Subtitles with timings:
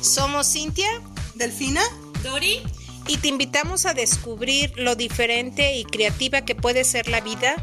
[0.00, 0.88] Somos Cintia,
[1.34, 1.82] Delfina,
[2.22, 2.62] Dori,
[3.06, 7.56] y te invitamos a descubrir lo diferente y creativa que puede ser la vida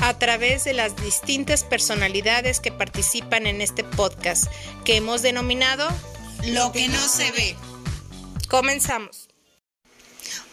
[0.00, 4.46] a través de las distintas personalidades que participan en este podcast
[4.84, 5.88] que hemos denominado
[6.46, 7.56] lo que no se ve.
[8.48, 9.28] Comenzamos.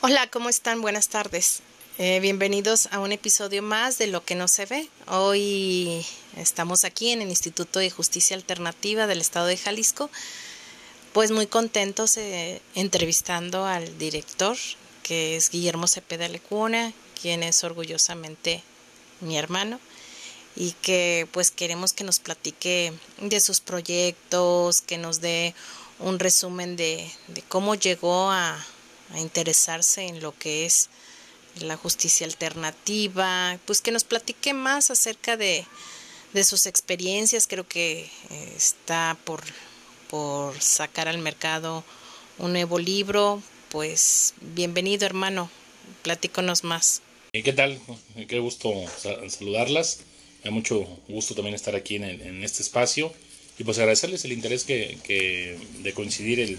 [0.02, 0.82] Hola, ¿cómo están?
[0.82, 1.62] Buenas tardes.
[2.04, 4.90] Eh, bienvenidos a un episodio más de Lo que no se ve.
[5.06, 6.04] Hoy
[6.36, 10.10] estamos aquí en el Instituto de Justicia Alternativa del Estado de Jalisco
[11.14, 14.58] pues muy contentos eh, entrevistando al director,
[15.04, 18.64] que es Guillermo Cepeda Lecuna, quien es orgullosamente
[19.20, 19.80] mi hermano,
[20.56, 25.54] y que pues queremos que nos platique de sus proyectos, que nos dé
[26.00, 27.08] un resumen de,
[27.48, 28.58] cómo llegó a
[29.18, 30.90] interesarse en lo que es
[31.60, 35.66] la justicia alternativa, pues que nos platique más acerca de,
[36.34, 39.44] de sus experiencias, creo que eh, está por
[40.12, 41.86] por sacar al mercado
[42.38, 43.42] un nuevo libro.
[43.70, 45.50] Pues bienvenido hermano,
[46.04, 47.02] platíconos más.
[47.32, 47.80] ¿Qué tal?
[48.28, 48.74] Qué gusto
[49.30, 50.02] saludarlas.
[50.44, 53.14] Me da mucho gusto también estar aquí en, este espacio
[53.58, 56.58] y pues agradecerles el interés que, de coincidir el,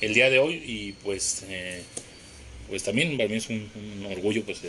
[0.00, 1.82] el, día de hoy y pues eh,
[2.68, 4.60] pues también para mí es un, orgullo pues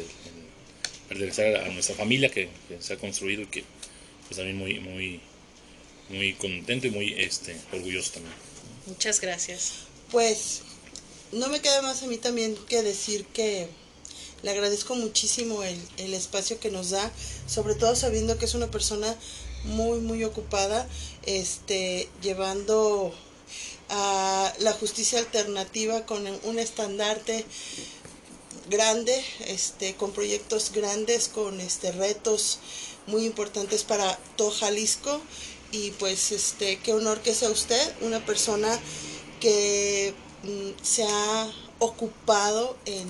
[1.07, 3.63] pertenecer a nuestra familia que, que, se ha construido y que
[4.27, 5.19] pues también muy muy
[6.09, 8.33] muy contento y muy este, orgulloso también.
[8.87, 9.73] Muchas gracias.
[10.11, 10.61] Pues
[11.31, 13.67] no me queda más a mí también que decir que
[14.43, 17.11] le agradezco muchísimo el, el espacio que nos da,
[17.47, 19.15] sobre todo sabiendo que es una persona
[19.63, 20.87] muy, muy ocupada,
[21.25, 23.13] este, llevando
[23.89, 27.45] a la justicia alternativa con un estandarte
[28.69, 32.59] grande, este, con proyectos grandes, con este, retos
[33.07, 35.21] muy importantes para todo Jalisco.
[35.71, 38.79] Y pues este qué honor que sea usted una persona
[39.39, 40.13] que
[40.43, 43.07] mm, se ha ocupado en,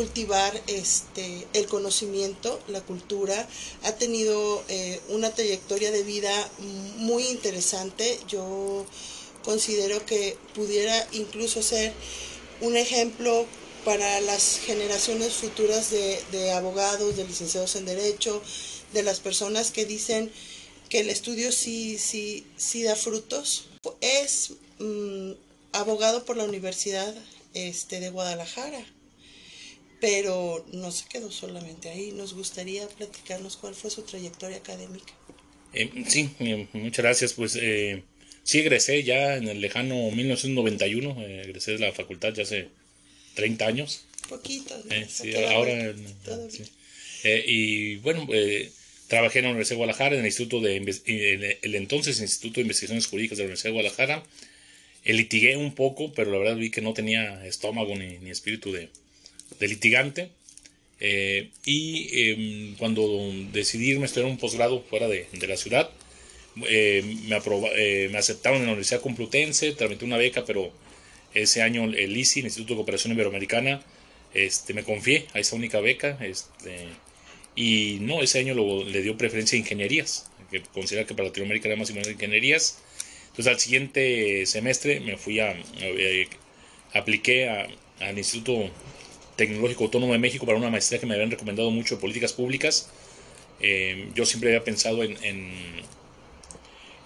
[0.00, 3.46] cultivar este el conocimiento la cultura.
[3.82, 6.32] Ha tenido eh, una trayectoria de vida
[6.96, 8.18] muy interesante.
[8.26, 8.86] Yo
[9.44, 11.92] considero que pudiera incluso ser
[12.62, 13.44] un ejemplo
[13.84, 18.42] para las generaciones futuras de, abogados, de licenciados en Derecho,
[18.94, 20.32] de las personas que dicen
[20.88, 23.66] que el estudio sí, sí, sí da frutos.
[24.00, 25.32] Es mm,
[25.72, 27.14] abogado por la Universidad
[27.52, 28.82] este, de Guadalajara,
[30.00, 32.12] pero no se quedó solamente ahí.
[32.12, 35.12] Nos gustaría platicarnos cuál fue su trayectoria académica.
[35.72, 37.32] Eh, sí, eh, muchas gracias.
[37.34, 38.02] Pues eh,
[38.42, 42.68] sí egresé ya en el lejano 1991, eh, egresé de la facultad ya hace
[43.34, 44.04] 30 años.
[44.28, 44.74] Poquito.
[45.08, 45.94] sí, ahora...
[47.24, 48.26] y bueno,
[49.10, 53.08] Trabajé en la Universidad de Guadalajara, en el, Instituto de, el entonces Instituto de Investigaciones
[53.08, 54.22] Jurídicas de la Universidad de Guadalajara.
[55.04, 58.88] litigué un poco, pero la verdad vi que no tenía estómago ni, espíritu de,
[59.58, 60.30] litigante.
[61.00, 63.02] Eh, y em, cuando
[63.52, 65.90] decidí irme a estudiar un posgrado fuera de, la ciudad,
[66.68, 67.40] eh, me,
[67.76, 70.70] eh, me aceptaron en la Universidad Complutense, tramité una beca, pero
[71.34, 73.82] ese año el ICI, el Instituto de Cooperación Iberoamericana,
[74.34, 76.18] este, me confié a esa única beca.
[76.20, 76.88] Este,
[77.56, 81.76] y no, ese año le dio preferencia a ingenierías, que considera que para Latinoamérica era
[81.76, 82.78] más importante ingenierías.
[83.30, 86.28] Entonces al siguiente semestre me fui a, eh,
[86.92, 88.70] apliqué al Instituto
[89.40, 92.90] Tecnológico Autónomo de México para una maestría que me habían recomendado mucho de políticas públicas.
[93.58, 95.16] Eh, yo siempre había pensado en,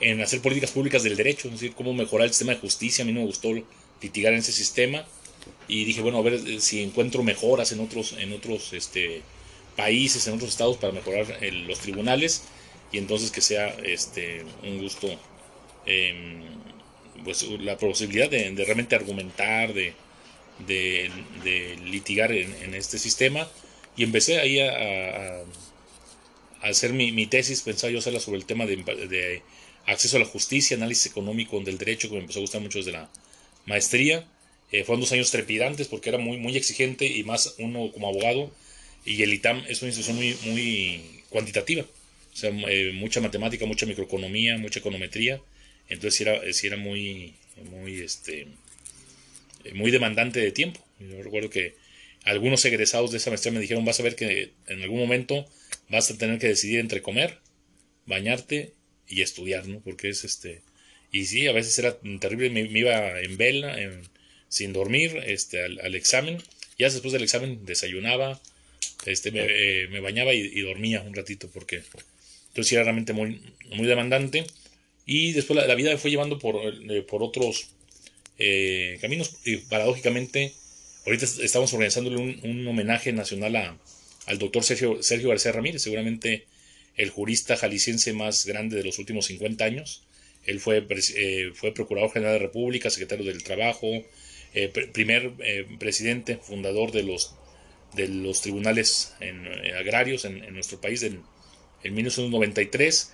[0.00, 3.04] en, hacer políticas públicas del derecho, es decir, cómo mejorar el sistema de justicia.
[3.04, 3.52] A mí no me gustó
[4.02, 5.06] litigar en ese sistema
[5.68, 9.22] y dije, bueno, a ver eh, si encuentro mejoras en otros, en otros este,
[9.76, 12.42] países, en otros estados para mejorar los tribunales
[12.90, 15.08] y entonces que sea este un gusto
[15.86, 16.42] em,
[17.22, 19.92] pues la posibilidad de, realmente argumentar de,
[20.60, 21.10] de,
[21.84, 23.48] litigar en, este sistema
[23.96, 25.42] y empecé ahí a,
[26.62, 29.42] hacer mi, tesis pensaba yo hacerla sobre el tema de,
[29.86, 32.92] acceso a la justicia análisis económico del derecho que me empezó a gustar mucho desde
[32.92, 33.10] la
[33.66, 34.26] maestría
[34.72, 38.50] eh, fueron dos años trepidantes porque era muy muy exigente y más uno como abogado
[39.04, 41.82] y el ITAM es una institución muy, muy cuantitativa.
[41.82, 45.40] O sea, eh, mucha matemática, mucha microeconomía, mucha econometría.
[45.88, 46.22] Entonces sí
[46.66, 47.34] era, era muy,
[47.70, 48.46] muy, este,
[49.72, 50.84] muy demandante de tiempo.
[51.00, 51.74] Yo recuerdo que
[52.24, 55.46] algunos egresados de esa maestría me dijeron, vas a ver que en algún momento
[55.88, 57.38] vas a tener que decidir entre comer,
[58.06, 58.72] bañarte
[59.08, 59.80] y estudiar, ¿no?
[59.80, 60.62] Porque es este...
[61.12, 63.76] Y sí, a veces era terrible, me, iba en vela,
[64.48, 66.38] sin dormir, este, al, al examen.
[66.76, 68.40] Ya después del examen desayunaba,
[69.06, 71.82] este, me, eh, bañaba y, dormía un ratito porque
[72.48, 73.40] Entonces era realmente muy,
[73.70, 74.46] muy demandante.
[75.06, 77.68] Y después la, vida me fue llevando por, eh, por otros
[78.38, 79.36] eh, caminos.
[79.44, 80.52] Y paradójicamente,
[81.06, 83.78] ahorita estamos organizándole un, homenaje nacional a,
[84.26, 86.46] al doctor Sergio, Sergio García Ramírez, seguramente
[86.96, 90.02] el jurista jalisciense más grande de los últimos 50 años.
[90.46, 90.86] Él fue,
[91.16, 94.04] eh, fue Procurador General de la República, secretario del Trabajo,
[94.54, 97.34] eh, primer eh, presidente, fundador de los,
[97.94, 99.46] de los tribunales en,
[99.76, 101.22] agrarios en, nuestro país en,
[101.82, 103.12] en 1993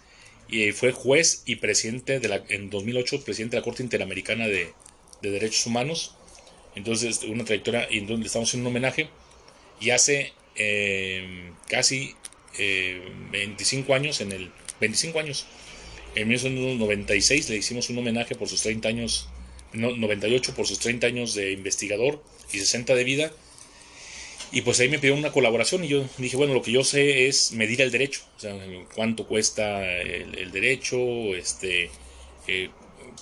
[0.49, 4.73] y fue juez y presidente de la, en 2008 presidente de la Corte Interamericana de,
[5.23, 6.15] de Derechos Humanos.
[6.75, 9.09] Entonces, una trayectoria entonces le estamos haciendo un homenaje.
[9.81, 10.33] Y hace
[11.69, 12.15] casi
[13.31, 14.51] 25 años, en el
[14.81, 15.47] 25 años,
[16.15, 19.29] en 1996 le hicimos un homenaje por sus 30 años,
[19.73, 23.33] 98 por sus 30 años de investigador y 60 de vida.
[24.53, 27.29] Y pues ahí me pidió una colaboración y yo dije, bueno, lo que yo sé
[27.29, 28.59] es medir el derecho, o sea,
[28.97, 30.99] cuánto cuesta el, derecho,
[31.37, 31.89] este,
[32.49, 32.71] eh,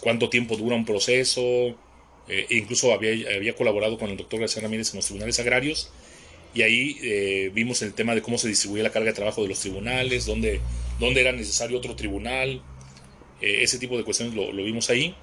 [0.00, 1.76] cuánto tiempo dura un proceso.
[2.28, 5.90] Eh, incluso había, había colaborado con el doctor García Ramírez en los tribunales agrarios
[6.54, 9.48] y ahí eh, vimos el tema de cómo se distribuía la carga de trabajo de
[9.48, 10.60] los tribunales, dónde,
[10.98, 12.62] dónde era necesario otro tribunal,
[13.40, 15.14] eh, ese tipo de cuestiones lo, vimos ahí.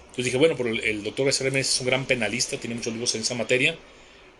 [0.00, 3.22] Entonces dije, bueno, pero el, doctor García es un gran penalista, tiene muchos libros en
[3.22, 3.76] esa materia,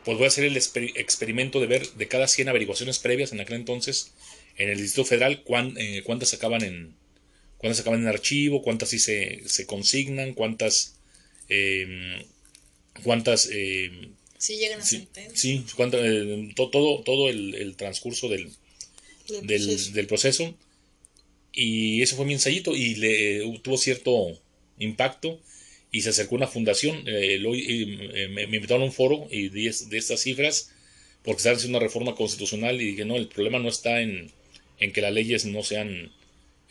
[0.05, 3.57] pues voy a hacer el experimento de ver de cada 100 averiguaciones previas en aquel
[3.57, 4.13] entonces
[4.57, 5.43] en el Distrito Federal
[5.77, 6.95] eh, cuántas acaban en
[7.59, 10.96] cuántas acaban en archivo, cuántas sí se consignan, cuántas
[11.49, 12.23] em,
[13.03, 18.53] cuántas em, sí llegan a sí, Sí, eh, todo, todo el, transcurso del,
[19.47, 20.57] del proceso
[21.57, 24.39] y eso fue mi ensayito y le eh, tuvo cierto
[24.79, 25.41] impacto
[25.91, 27.03] y se acercó una fundación.
[27.09, 30.71] Eh, eh, me, invitaron a un foro y de, de estas cifras
[31.23, 34.31] porque estaban haciendo una reforma constitucional y dije, no, el problema no está en,
[34.79, 36.13] en que las leyes no sean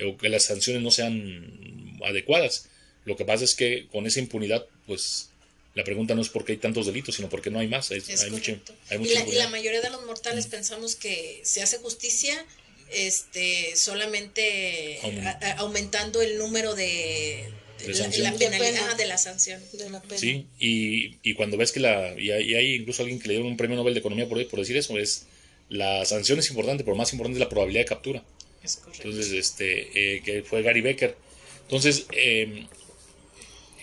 [0.06, 2.70] o que las sanciones no sean adecuadas.
[3.06, 5.30] Lo que pasa es que con esa impunidad, pues
[5.76, 7.92] la pregunta no es por qué hay tantos delitos, sino porque no hay más.
[7.92, 8.54] Hay, mucha,
[8.90, 12.46] hay y, la, y, la, mayoría de los mortales pensamos que se hace justicia
[12.92, 15.00] este solamente
[15.58, 17.52] aumentando el número de,
[17.88, 19.62] la, penalidad de la sanción.
[20.16, 22.14] Sí, y, y, cuando ves que la.
[22.18, 24.78] Y hay, incluso alguien que le dio un premio Nobel de Economía por, por decir
[24.78, 25.26] eso, es.
[25.68, 28.24] La sanción es importante, pero más importante es la probabilidad de captura.
[28.64, 31.18] Entonces, este, eh, que fue Gary Becker.
[31.64, 32.06] Entonces,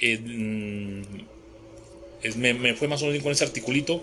[0.02, 4.02] em, mm, me, me, fue más o menos con ese articulito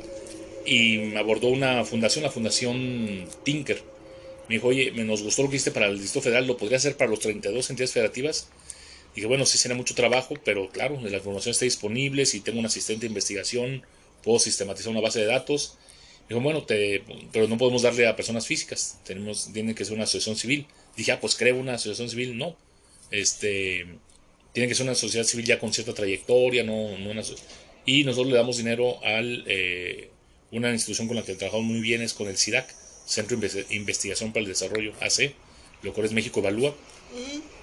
[0.65, 3.81] y me abordó una fundación, la Fundación Tinker
[4.49, 6.77] me dijo, oye, me nos gustó lo que hiciste para el Distrito Federal, ¿lo podría
[6.77, 8.49] hacer para los 32 entidades federativas?
[9.13, 12.65] Dije, bueno, sí será mucho trabajo, pero claro, la información está disponible, si tengo un
[12.65, 13.83] asistente de investigación,
[14.23, 15.77] puedo sistematizar una base de datos.
[16.27, 20.05] Dijo, bueno, te, pero no podemos darle a personas físicas, tenemos, tiene que ser una
[20.05, 20.65] asociación civil.
[20.97, 22.57] Dije, ah, pues creo una asociación civil, no.
[23.11, 23.85] Este,
[24.53, 27.23] tiene que ser una sociedad civil ya con cierta trayectoria, no, no una,
[27.85, 30.09] y nosotros le damos dinero a eh,
[30.51, 32.73] una institución con la que trabajamos muy bien, es con el SIDAC,
[33.05, 35.33] Centro de Investigación para el Desarrollo, AC,
[35.81, 36.75] lo cual es México Evalúa.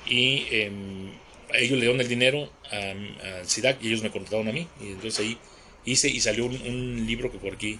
[0.08, 1.12] Y em,
[1.54, 4.66] ellos le dieron el dinero al SIDAC y ellos me contrataron a mí.
[4.80, 5.38] Y entonces ahí
[5.84, 7.78] hice y salió un, libro que por aquí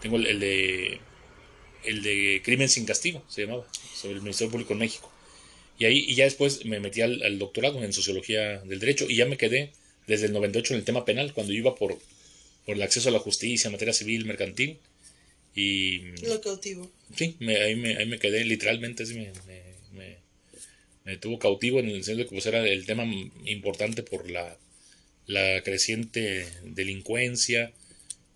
[0.00, 1.00] tengo el, de
[1.82, 3.64] el de Crimen sin Castigo, se llamaba,
[3.94, 5.10] sobre el Ministerio Público en México.
[5.78, 9.26] Y ahí y ya después me metí al, doctorado en Sociología del Derecho y ya
[9.26, 9.72] me quedé
[10.06, 11.98] desde el 98 en el tema penal, cuando iba por,
[12.64, 14.78] por el acceso a la justicia, materia civil, mercantil.
[15.54, 16.90] Y, Lo cautivo.
[17.14, 19.32] Sí, ahí, me, ahí me quedé, literalmente me,
[21.04, 23.04] me, tuvo cautivo en el sentido de que pues, era el tema
[23.44, 24.58] importante por la,
[25.26, 27.72] la creciente delincuencia,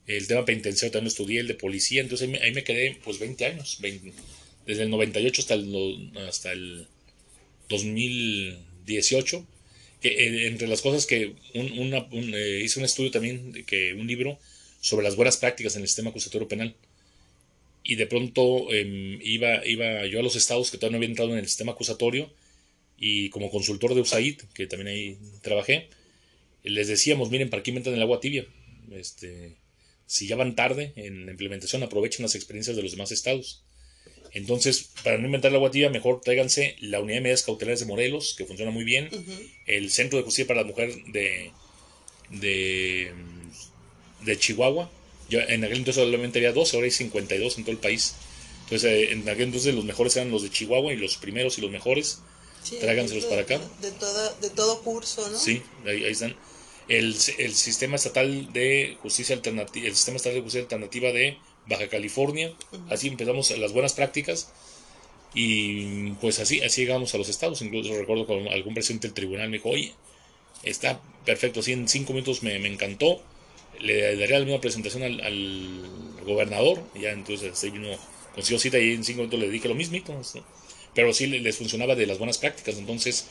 [0.06, 3.78] el tema penitenciario también estudié, el de policía, entonces ahí me, quedé pues 20 años,
[4.66, 6.86] desde el 98 hasta el, hasta el
[7.68, 9.46] 2018,
[10.00, 14.38] que eh, entre las cosas que un, eh, hice un estudio también, que un libro
[14.80, 16.74] sobre las buenas prácticas en el sistema acusatorio penal
[17.84, 21.32] y de pronto em, iba, iba yo a los estados que todavía no había entrado
[21.32, 22.32] en el sistema acusatorio
[22.96, 25.88] y como consultor de USAID, que también ahí trabajé,
[26.62, 28.46] les decíamos, miren, ¿para qué inventan el agua tibia?
[28.92, 29.56] Este,
[30.06, 33.64] si ya van tarde en la implementación, aprovechen las experiencias de los demás estados.
[34.34, 37.86] Entonces, para no inventar el agua tibia, mejor tráiganse la unidad de medidas cautelares de
[37.86, 39.10] Morelos, que funciona muy bien,
[39.66, 41.50] el Centro de Justicia para la Mujer de,
[42.30, 43.12] de,
[44.24, 44.90] de Chihuahua,
[45.30, 48.14] en aquel entonces solamente había 12, ahora hay 52 en todo el país.
[48.64, 51.60] Entonces, eh, en aquel entonces los mejores eran los de Chihuahua y los primeros y
[51.60, 52.20] los mejores.
[52.80, 53.60] tráiganselos para acá.
[53.80, 53.90] De,
[54.40, 55.38] de todo curso, ¿no?
[55.38, 56.36] Sí, ahí, están.
[56.88, 61.88] El, el, sistema estatal de justicia alternativa, el sistema estatal de justicia alternativa de Baja
[61.88, 62.52] California.
[62.90, 64.52] Así empezamos las buenas prácticas.
[65.34, 67.62] Y pues así, así llegamos a los estados.
[67.62, 69.94] Incluso recuerdo con algún presidente del tribunal me dijo, oye,
[70.62, 73.22] está perfecto, así en cinco minutos me, me encantó.
[73.80, 76.82] Le daría la misma presentación al, al gobernador.
[76.94, 77.88] Y ya entonces se vino,
[78.34, 80.20] consiguió cita y en cinco minutos le dije lo mismito.
[80.94, 82.76] Pero sí les funcionaba de las buenas prácticas.
[82.76, 83.28] Entonces,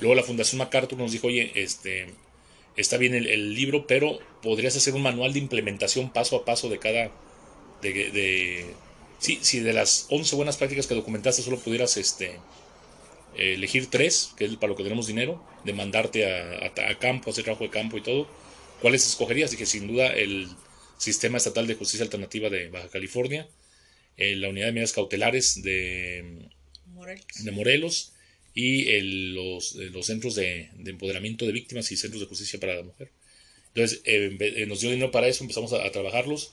[0.00, 2.06] luego la Fundación MacArthur nos dijo, oye, este,
[2.76, 6.70] está bien el, el libro, pero podrías hacer un manual de implementación paso a paso
[6.70, 7.10] de cada...
[7.82, 8.66] De, de,
[9.18, 12.38] sí, si de las 11 buenas prácticas que documentaste solo pudieras este,
[13.36, 17.30] elegir tres, que es para lo que tenemos dinero, de mandarte a, a, a campo,
[17.30, 18.28] hacer trabajo de campo y todo,
[18.80, 19.50] ¿cuáles escogerías?
[19.50, 20.48] Dije, sin duda, el
[20.98, 23.48] Sistema Estatal de Justicia Alternativa de Baja California,
[24.16, 26.48] eh, la Unidad de Medidas Cautelares de
[26.86, 27.26] Morelos.
[27.44, 28.12] de Morelos
[28.54, 32.60] y el, los, eh, los centros de, de empoderamiento de víctimas y centros de justicia
[32.60, 33.10] para la mujer.
[33.74, 36.52] Entonces, eh, eh, nos dio dinero para eso, empezamos a, a trabajarlos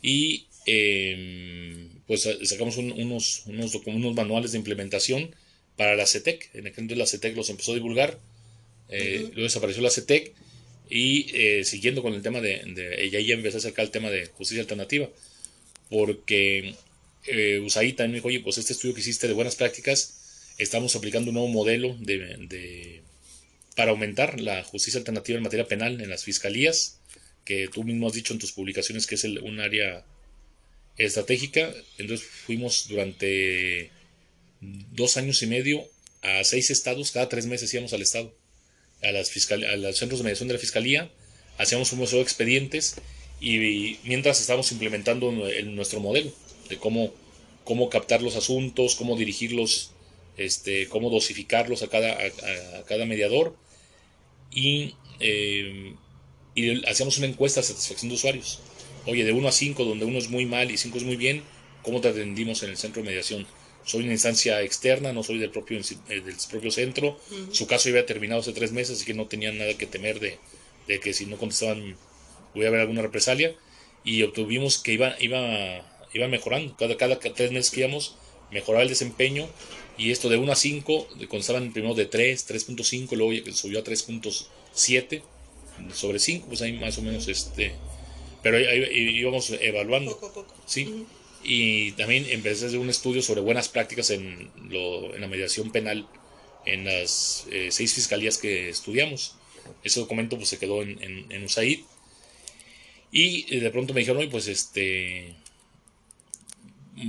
[0.00, 5.34] y eh, pues sacamos un- unos, unos, manuales de implementación
[5.76, 6.50] para la CETEC.
[6.54, 8.18] En aquel entonces la CETEC los empezó a divulgar,
[8.90, 10.32] eh, luego desapareció la CETEC
[10.90, 12.60] y eh, siguiendo con el tema de,
[13.16, 15.08] ahí ya empecé a sacar el tema de justicia alternativa,
[15.90, 16.74] porque
[17.26, 20.94] eh, USAID también me dijo, oye, pues este estudio que hiciste de buenas prácticas, estamos
[20.94, 22.18] aplicando un nuevo modelo de,
[22.48, 23.02] de-
[23.76, 27.00] para aumentar la justicia alternativa en materia penal en las fiscalías,
[27.44, 30.04] que tú mismo has dicho en tus publicaciones que es el- un área
[30.96, 31.72] estratégica.
[31.98, 33.90] Entonces fuimos durante
[34.60, 35.84] dos años y medio
[36.22, 38.34] a seis estados, cada tres meses íbamos al estado,
[39.02, 41.10] a, las a los centros de mediación de la fiscalía,
[41.58, 42.96] hacíamos un museo de expedientes
[43.40, 46.32] y, mientras estábamos implementando el- nuestro modelo
[46.70, 47.12] de cómo,
[47.64, 49.90] cómo captar los asuntos, cómo dirigirlos,
[50.38, 53.54] este, cómo dosificarlos a cada, a cada mediador
[54.50, 55.94] y, eh,
[56.54, 58.60] y hacíamos una encuesta de satisfacción de usuarios.
[59.06, 61.42] Oye, de 1 a 5, donde uno es muy mal y 5 es muy bien,
[61.82, 63.46] ¿cómo te atendimos en el centro de mediación?
[63.84, 67.18] Soy una instancia externa, no soy del propio, eh, del propio centro.
[67.52, 70.20] Su caso ya había terminado hace tres meses, así que no tenían nada que temer
[70.20, 70.38] de,
[70.88, 71.96] de que si no contestaban
[72.54, 73.54] voy a haber alguna represalia.
[74.04, 76.74] Y obtuvimos que iba, iba, iba mejorando.
[76.78, 78.16] Cada, cada tres meses que íbamos,
[78.50, 79.46] mejoraba el desempeño.
[79.98, 83.84] Y esto de 1 a 5, de- contestaban primero de 3, 3.5, luego subió a
[83.84, 85.22] 3.7
[85.92, 87.74] sobre 5, pues ahí más o menos este.
[88.44, 90.12] Pero ahí, íbamos evaluando.
[90.12, 90.54] Poco a poco.
[90.66, 91.06] Sí.
[91.42, 95.72] Y también empecé a hacer un estudio sobre buenas prácticas en, lo, en la mediación
[95.72, 96.06] penal
[96.66, 99.36] en las eh, seis fiscalías que estudiamos.
[99.82, 101.80] Ese documento pues se quedó en, en, en USAID.
[103.12, 105.34] Y eh, de pronto me dijeron, oye, pues este,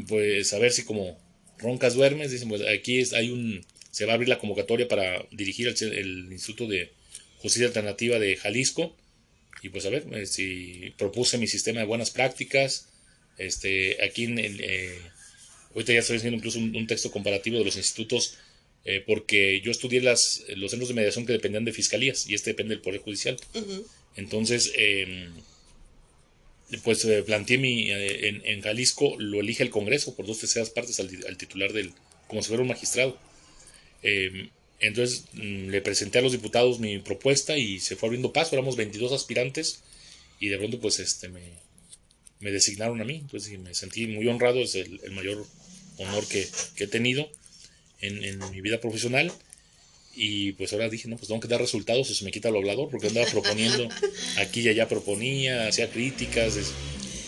[0.07, 1.17] pues a ver si como
[1.57, 5.25] roncas duermes, dicen, pues aquí es, hay un, se va a abrir la convocatoria para
[5.31, 6.91] dirigir el, el Instituto de
[7.39, 8.95] Justicia Alternativa de Jalisco.
[9.65, 12.87] Y pues a ver, eh, si propuse mi sistema de buenas prácticas,
[13.39, 14.99] este, aquí en el, eh,
[15.73, 18.37] ahorita ya estoy haciendo incluso un, un texto comparativo de los institutos,
[18.85, 22.51] eh, porque yo estudié las, los centros de mediación que dependían de fiscalías y este
[22.51, 23.37] depende del Poder Judicial.
[23.55, 23.87] Ujú.
[24.15, 25.31] Entonces, eh,
[26.83, 30.99] pues eh, planteé mi, en, en Jalisco lo elige el Congreso por dos terceras partes
[30.99, 31.91] al, al titular del,
[32.27, 33.17] como si fuera un magistrado.
[34.03, 38.55] Eh, entonces mm, le presenté a los diputados mi propuesta y se fue abriendo paso,
[38.55, 39.79] éramos 22 aspirantes
[40.39, 41.41] y de pronto pues este me,
[42.39, 45.45] me designaron a mí, entonces me sentí muy honrado, es el, el mayor
[45.97, 47.29] honor que, que he tenido
[48.01, 49.31] en, en mi vida profesional.
[50.17, 52.59] Y pues ahora dije, no, pues tengo que dar resultados y se me quita lo
[52.59, 53.89] hablador porque andaba proponiendo,
[54.37, 56.55] aquí y allá proponía, hacía críticas.
[56.55, 56.71] es-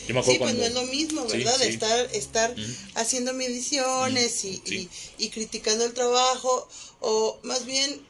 [0.08, 0.62] yo me acuerdo Sí, pues cuando...
[0.62, 1.58] no es lo mismo, ¿verdad?
[1.60, 1.68] sí.
[1.70, 2.56] Estar, estar
[2.96, 6.68] haciendo mediciones y, y, y criticando el trabajo,
[7.02, 8.06] o más bien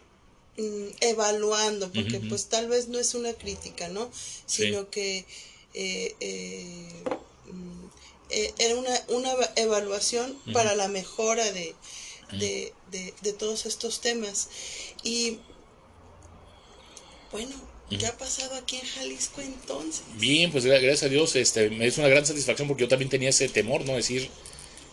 [0.58, 4.10] mm, evaluando, porque pues tal vez no es una crítica, ¿no?
[4.46, 5.26] Sino que
[5.74, 7.04] eh, eh,
[7.52, 7.86] mm,
[8.30, 11.76] eh, era una, una eva- evaluación para la mejora de,
[12.40, 14.50] de, de, de todos estos temas.
[15.04, 15.40] Y
[17.32, 17.56] bueno,
[17.90, 20.04] ¿qué ha pasado aquí en Jalisco entonces?
[20.18, 23.10] Bien, pues gra- gracias a Dios, este, me es una gran satisfacción porque yo también
[23.10, 23.96] tenía ese temor, ¿no?
[23.96, 24.30] Decir,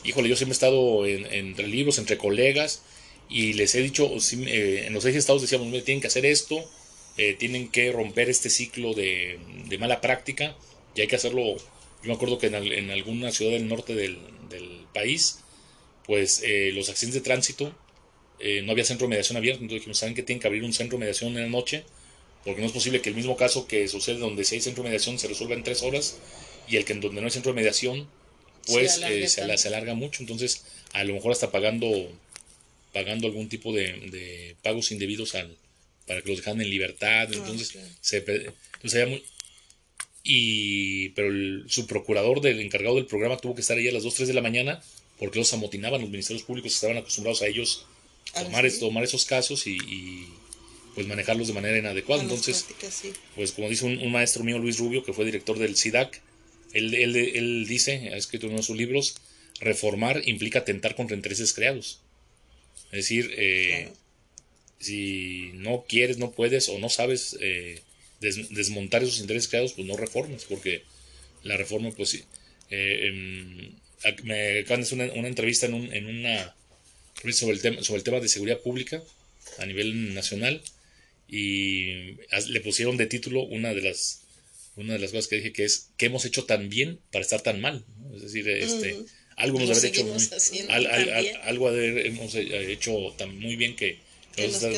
[0.04, 2.82] híjole, yo siempre he estado en- entre libros, entre colegas,
[3.28, 4.10] y les he dicho,
[4.46, 6.62] eh, en los seis estados decíamos, "Mire, tienen que hacer esto,
[7.16, 10.56] eh, tienen que romper este ciclo de, de mala práctica,
[10.94, 11.62] y hay que hacerlo, yo
[12.04, 14.18] me acuerdo que en, al- en alguna ciudad del norte del,
[14.50, 15.38] del país,
[16.06, 17.74] pues eh, los accidentes de tránsito,
[18.40, 20.72] eh, no había centro de mediación abierto, entonces dijimos, ¿saben que tienen que abrir un
[20.74, 21.84] centro de mediación en la noche?
[22.44, 24.90] Porque no es posible que el mismo caso que sucede donde sí hay centro de
[24.90, 26.18] mediación se resuelva en tres horas
[26.68, 28.08] y el que en donde no hay centro de mediación
[28.66, 29.16] pues Se alarga
[29.54, 30.22] eh, se, alarga mucho.
[30.22, 31.88] Entonces a lo mejor hasta pagando
[32.92, 35.56] pagando algún tipo de, de pagos indebidos al
[36.06, 37.32] para que los dejan en libertad.
[37.32, 37.88] Entonces claro.
[38.00, 39.24] se entonces había muy-
[40.22, 44.04] y pero el, su procurador del encargado del programa tuvo que estar ahí a las
[44.04, 44.82] 2 3 de la mañana
[45.18, 47.84] porque los amotinaban los ministerios públicos estaban acostumbrados a ellos
[48.32, 49.78] tomar, tomar esos casos y,
[50.94, 52.22] pues manejarlos de manera inadecuada.
[52.22, 52.66] Entonces,
[53.34, 56.20] pues como dice un, maestro mío, Luis Rubio, que fue director del SIDAC,
[56.72, 59.16] él, él, él dice, ha escrito en uno de sus libros,
[59.60, 62.00] reformar implica atentar contra intereses creados.
[62.86, 63.88] Es decir, eh,
[64.78, 67.80] si no quieres, no puedes o no sabes eh,
[68.20, 70.82] desmontar esos intereses creados, pues no reformes, porque
[71.42, 72.24] la reforma, pues sí.
[72.70, 73.72] Eh, em,
[74.24, 76.54] me acaban de hacer una, entrevista en, un, en una
[77.32, 79.02] sobre el tema sobre el tema de seguridad pública
[79.58, 80.62] a nivel nacional
[81.28, 82.16] y
[82.48, 84.20] le pusieron de título una de las
[84.76, 87.40] una de las cosas que dije que es que hemos hecho tan bien para estar
[87.40, 88.96] tan mal es decir este
[89.36, 90.28] algo hemos haber hecho muy,
[91.42, 93.98] algo hemos hecho tan muy bien que,
[94.36, 94.70] no está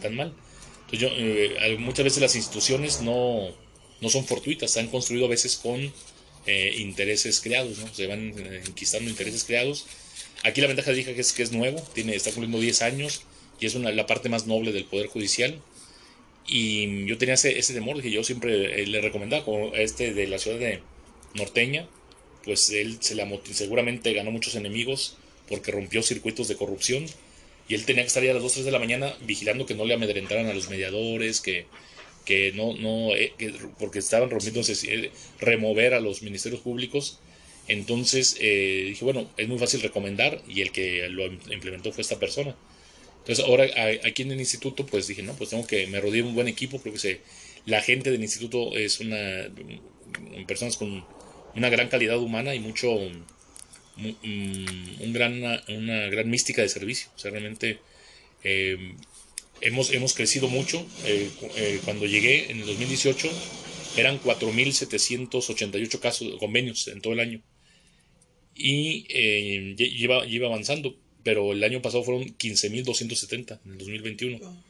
[0.00, 0.34] tan, mal.
[0.90, 3.54] Entonces yo, eh, muchas veces las instituciones no
[4.00, 5.92] no son fortuitas se han construido a veces con
[6.46, 9.86] eh, intereses creados no se van eh, enquistando intereses creados.
[10.44, 13.22] Aquí la ventaja de que es que es nuevo tiene está cumpliendo 10 años
[13.60, 15.62] y es una, la parte más noble del poder judicial
[16.46, 20.38] y yo tenía ese, ese temor que yo siempre le recomendaba, como este de la
[20.38, 20.80] ciudad de
[21.34, 21.88] Norteña,
[22.44, 25.16] pues él se la, seguramente ganó muchos enemigos
[25.48, 27.06] porque rompió circuitos de corrupción
[27.68, 29.74] y él tenía que estar ya a las 2, 3 de la mañana vigilando que
[29.74, 31.66] no le amedrentaran a los mediadores, que,
[32.24, 33.32] que no, no, eh,
[33.78, 37.20] porque estaban rompiendo, eh, remover a los ministerios públicos.
[37.68, 42.18] Entonces eh, dije, bueno, es muy fácil recomendar y el que lo implementó fue esta
[42.18, 42.56] persona.
[43.22, 43.64] Entonces ahora
[44.04, 46.80] aquí en el instituto pues dije, no, pues tengo que, me rodear un buen equipo,
[46.80, 47.20] creo que se,
[47.66, 49.48] la gente del instituto es una,
[50.46, 51.04] personas con
[51.54, 53.24] una gran calidad humana y mucho, un,
[55.12, 57.10] gran, una, gran mística de servicio.
[57.14, 57.78] O sea, realmente
[58.42, 58.94] eh,
[59.60, 60.84] hemos, hemos crecido mucho.
[61.04, 63.30] Eh, eh, cuando llegué en el 2018
[63.96, 67.42] eran 4.788 casos, convenios en todo el año.
[68.54, 69.04] Y
[69.76, 74.64] lleva, lleva avanzando pero el año pasado fueron 15.270 en el 2021.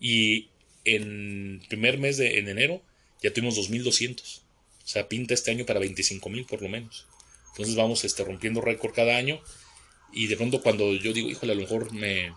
[0.00, 0.48] Y
[0.84, 2.82] en primer mes de en enero
[3.22, 4.20] ya tuvimos 2.200.
[4.20, 4.42] O
[4.84, 7.06] sea, pinta este año para 25.000 por lo menos.
[7.50, 9.40] Entonces vamos este, rompiendo récord cada año.
[10.12, 12.32] Y de pronto cuando yo digo, híjole, a lo mejor me,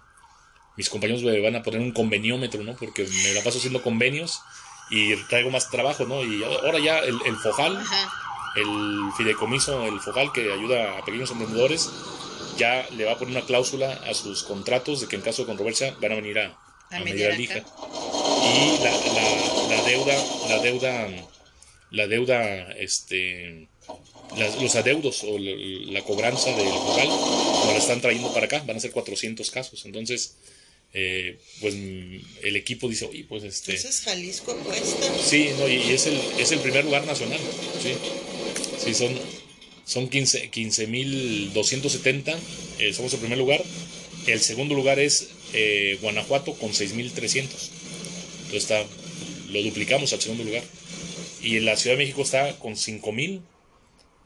[0.77, 2.75] mis compañeros me van a poner un conveniómetro, ¿no?
[2.75, 4.39] Porque me la paso haciendo convenios
[4.89, 6.23] y traigo más trabajo, ¿no?
[6.23, 7.83] Y ahora ya el, el FOJAL,
[8.55, 11.89] el fideicomiso, el FOJAL que ayuda a pequeños emprendedores,
[12.57, 15.47] ya le va a poner una cláusula a sus contratos de que en caso de
[15.47, 16.57] controversia van a venir a,
[16.91, 17.59] a, medir al IJA.
[17.59, 18.91] Y la,
[19.75, 21.07] la, deuda, la deuda,
[21.91, 23.67] la deuda, este,
[24.61, 28.79] los adeudos o la, cobranza del local nos la están trayendo para acá, van a
[28.79, 29.85] ser 400 casos.
[29.85, 30.35] Entonces,
[30.93, 33.75] eh, pues el equipo dice, oye, pues este...
[33.75, 35.13] Entonces Jalisco apuesta.
[35.23, 37.39] Sí, no, y, es, el, es el primer lugar nacional,
[37.81, 37.95] sí.
[38.83, 39.17] Sí, son
[39.85, 42.37] son 15.270, 15,
[42.79, 43.63] eh, somos el primer lugar.
[44.25, 47.43] El segundo lugar es eh, Guanajuato con 6.300.
[47.43, 47.69] Entonces
[48.53, 48.83] está,
[49.51, 50.63] lo duplicamos al segundo lugar.
[51.41, 53.41] Y en la Ciudad de México está con 5.000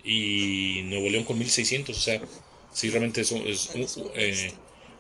[0.06, 1.90] y Nuevo León con 1.600.
[1.90, 2.22] O sea,
[2.74, 3.70] sí, realmente es, es
[4.16, 4.52] eh,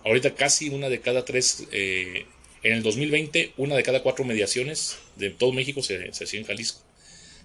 [0.04, 2.26] ahorita casi una de cada tres, en
[2.62, 6.82] el 2020 una de cada cuatro mediaciones de todo México se, se hacía en Jalisco.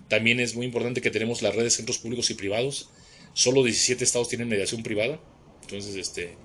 [0.09, 2.89] También es muy importante que tenemos las redes de centros públicos y privados
[3.35, 5.21] solo 17 estados tienen mediación privada.
[5.63, 6.37] Entonces, este.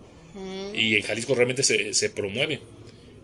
[0.73, 2.59] Y en Jalisco realmente se, se, promueve.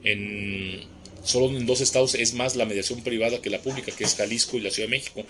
[0.03, 0.83] En,
[1.23, 4.57] solo en dos estados es más la mediación privada que la pública, que es Jalisco
[4.57, 5.23] y la Ciudad de México.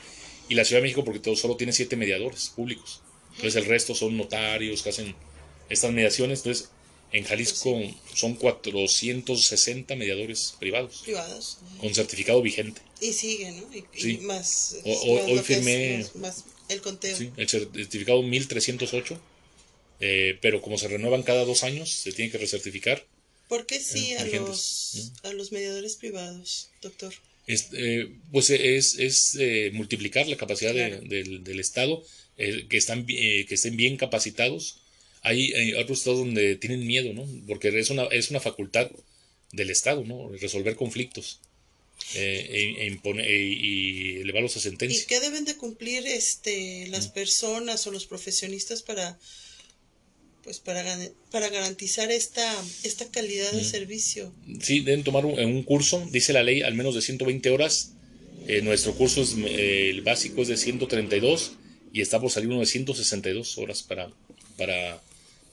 [0.47, 3.01] Y la Ciudad de México porque todo, solo tiene siete mediadores públicos.
[3.35, 5.15] Entonces el resto son notarios que hacen
[5.69, 6.39] estas mediaciones.
[6.39, 6.69] Entonces
[7.11, 11.01] en Jalisco pues son 460 mediadores privados.
[11.03, 11.59] Privados.
[11.79, 12.81] Con certificado vigente.
[13.01, 13.63] Y sigue, ¿no?
[13.95, 14.77] Y, más.
[14.83, 16.05] hoy firmé.
[16.69, 17.15] El conteo.
[17.15, 19.19] Sí, el certificado 1308,
[19.99, 23.05] eh, pero como se renuevan cada dos años, se tiene que recertificar.
[23.47, 27.13] ¿Por qué sí a, los, a los mediadores privados, doctor?
[27.47, 32.03] Eh, pues es, es eh, multiplicar la capacidad del, Estado,
[32.37, 34.79] que, están, que estén bien capacitados.
[35.21, 37.27] Hay, hay, otros estados donde tienen miedo, ¿no?
[37.47, 38.89] Porque es una, es una facultad
[39.51, 40.29] del Estado, ¿no?
[40.29, 41.39] Resolver conflictos
[42.13, 45.01] eh, e, e y elevarlos a sentencia.
[45.01, 49.17] ¿Y qué deben de cumplir este, las personas o los profesionistas para,
[50.43, 50.83] pues para,
[51.31, 54.33] para garantizar esta, esta calidad de servicio?
[54.61, 57.91] Sí, deben tomar un, curso, dice la ley, al menos de 120 horas.
[58.47, 61.53] Eh, nuestro curso es, eh, el básico es de 132
[61.91, 64.11] y está por salir uno de 162 horas para,
[64.57, 65.01] para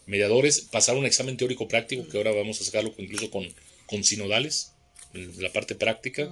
[0.07, 0.61] mediadores.
[0.61, 3.49] Pasar un examen teórico práctico, que ahora vamos a sacarlo incluso con,
[3.87, 4.72] con sinodales
[5.13, 6.31] la parte práctica,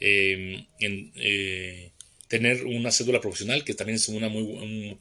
[0.00, 1.90] em, en, eh,
[2.28, 4.98] tener una cédula profesional, que también es una muy, un,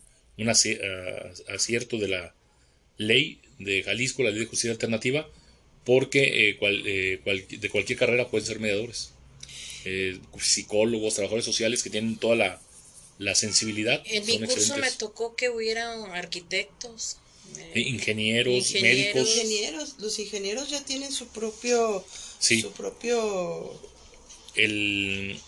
[0.50, 2.34] acierto de la,
[2.98, 5.28] ley de Jalisco, la ley de justicia alternativa,
[5.86, 6.58] porque
[7.50, 9.14] de cualquier carrera pueden ser mediadores.
[10.40, 12.62] psicólogos, trabajadores sociales que tienen toda la,
[13.20, 14.02] la sensibilidad.
[14.06, 17.18] En mi curso me tocó que hubieran arquitectos.
[17.74, 19.36] Eh, ingenieros, médicos.
[19.36, 22.06] Ingenieros, los ingenieros ya tienen su propio,
[22.40, 23.80] su propio.
[24.56, 25.40] El,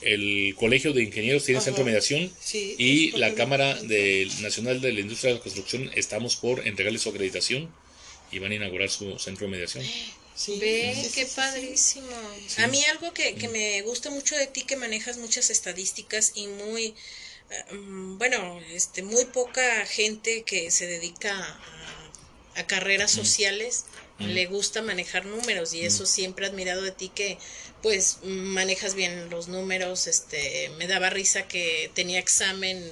[0.00, 5.00] el colegio de ingenieros tiene centro de mediación y la Cámara de, Nacional de la
[5.00, 7.72] Industria de la Construcción estamos por entregarle su acreditación
[8.30, 9.84] y van a inaugurar su centro de mediación.
[10.60, 12.06] Ve, qué padrísimo.
[12.58, 16.46] A mí algo que, que, me gusta mucho de ti, que manejas muchas estadísticas y
[16.46, 16.94] muy,
[18.18, 21.32] bueno, este, muy poca gente que se dedica
[22.54, 23.84] a, carreras sociales
[24.18, 27.38] le gusta manejar números y eso siempre he admirado de ti que
[27.82, 32.82] pues manejas bien los números, este, me daba risa que tenía examen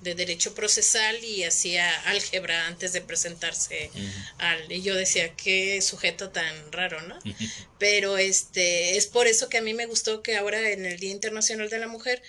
[0.00, 3.90] de derecho procesal y hacía álgebra antes de presentarse
[4.38, 7.18] al y yo decía qué sujeto tan raro no
[7.78, 11.10] pero este es por eso que a mí me gustó que ahora en el Día
[11.10, 12.22] Internacional de la Mujer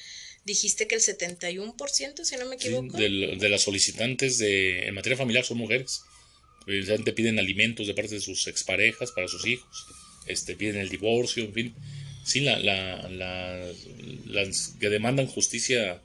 [0.48, 5.44] dijiste que el 71% si no me equivoco de, las solicitantes de en materia familiar
[5.44, 6.02] son mujeres
[6.66, 9.86] te piden alimentos de parte de sus exparejas para sus hijos
[10.26, 11.76] este piden el divorcio en fin
[12.26, 13.72] sí la, la, la
[14.26, 16.02] las que demandan justicia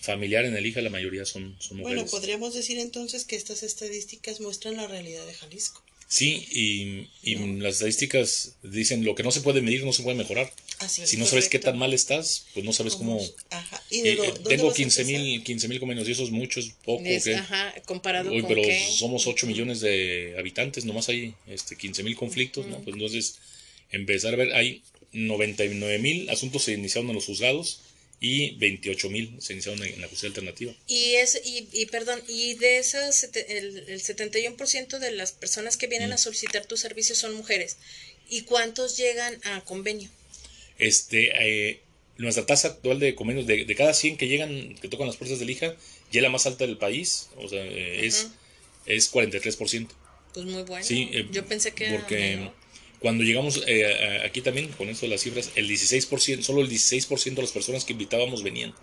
[0.00, 2.02] familiar en el hija la mayoría son, son mujeres.
[2.02, 5.82] Bueno, podríamos decir entonces que estas estadísticas muestran la realidad de Jalisco.
[6.06, 10.18] Sí, y, y las estadísticas dicen lo que no se puede medir no se puede
[10.18, 10.52] mejorar.
[10.88, 13.20] Si no sabes qué tan mal estás, pues no sabes cómo...
[13.50, 13.82] Ajá.
[13.90, 17.04] ¿Y eh, tengo 15 mil 15 mil y eso es mucho, es poco.
[17.36, 22.66] Ajá, comparado Uy, pero somos 8 millones de habitantes, nomás hay este, 15 mil conflictos,
[22.66, 22.78] ¿no?
[22.80, 23.36] Pues entonces,
[23.90, 24.82] empezar a ver, hay
[25.12, 27.80] 99 mil asuntos se iniciaron en los juzgados
[28.20, 30.74] y 28 mil se iniciaron en la justicia alternativa.
[30.86, 35.86] Y, es, y, y perdón, y de esos, el, el 71% de las personas que
[35.86, 36.18] vienen a mm.
[36.18, 37.76] solicitar tu servicio son mujeres.
[38.30, 40.10] ¿Y cuántos llegan a convenio?
[40.78, 41.84] Este, eh,
[42.16, 45.38] nuestra tasa actual de convenios, de, de, cada 100 que llegan, que tocan las fuerzas
[45.38, 45.74] del hija,
[46.10, 48.30] ya es la más alta del país, o sea, eh, es,
[48.86, 49.88] es 43%.
[50.32, 50.84] Pues muy bueno.
[50.84, 52.50] Sí, eh, yo pensé que porque
[53.00, 57.34] cuando llegamos eh, aquí también, con esto de las cifras, el 16%, solo el 16%
[57.34, 58.74] de las personas que invitábamos venían.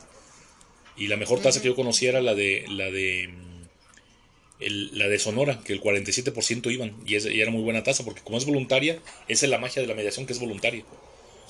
[0.98, 3.62] Y la mejor tasa que yo conocía era la de la de mm,
[4.94, 6.96] la de Sonora, que el 47% iban.
[7.06, 9.88] Y, y, era muy buena tasa, porque como es voluntaria, esa es la magia de
[9.88, 10.86] la mediación que es voluntaria.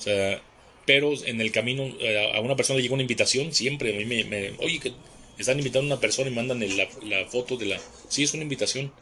[0.02, 0.42] O sea,
[0.84, 4.04] pero en el camino eh, a una persona le llega una invitación, siempre a mí
[4.04, 4.92] me, oye, que
[5.38, 7.80] están invitando a una persona y mandan la, foto de la...
[8.08, 8.92] Sí, es una invitación.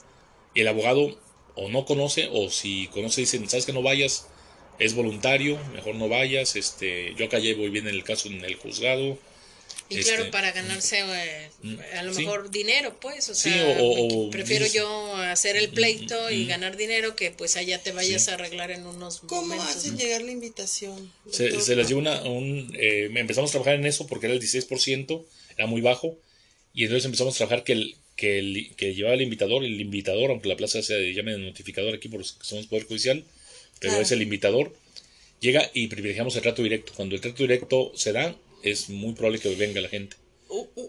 [0.54, 1.18] Y el abogado
[1.54, 4.28] o no conoce, o si conoce dicen, sabes que no vayas,
[4.78, 8.56] es voluntario, mejor no vayas, este, yo acá llevo bien en el caso en el
[8.56, 9.16] juzgado.
[9.90, 14.30] Y claro, este, para ganarse eh, mm, a lo mejor dinero, pues, o sea, o,
[14.30, 18.70] prefiero yo hacer el pleito y ganar dinero que pues allá te vayas a arreglar
[18.70, 21.12] en unos ¿Cómo hacen llegar la invitación?
[21.28, 24.40] Se, se les dio una, un, eh, empezamos a trabajar en eso porque era el
[24.40, 25.24] 16%,
[25.56, 26.16] era muy bajo,
[26.72, 30.30] y entonces empezamos a trabajar que el, que, el, que llevaba el invitador, el invitador,
[30.30, 33.24] aunque la plaza se llame notificador aquí por los que somos Poder Judicial,
[33.80, 34.72] pero es el invitador,
[35.40, 36.92] llega y privilegiamos el trato directo.
[36.94, 40.16] Cuando el trato directo se da, es muy probable que venga la gente.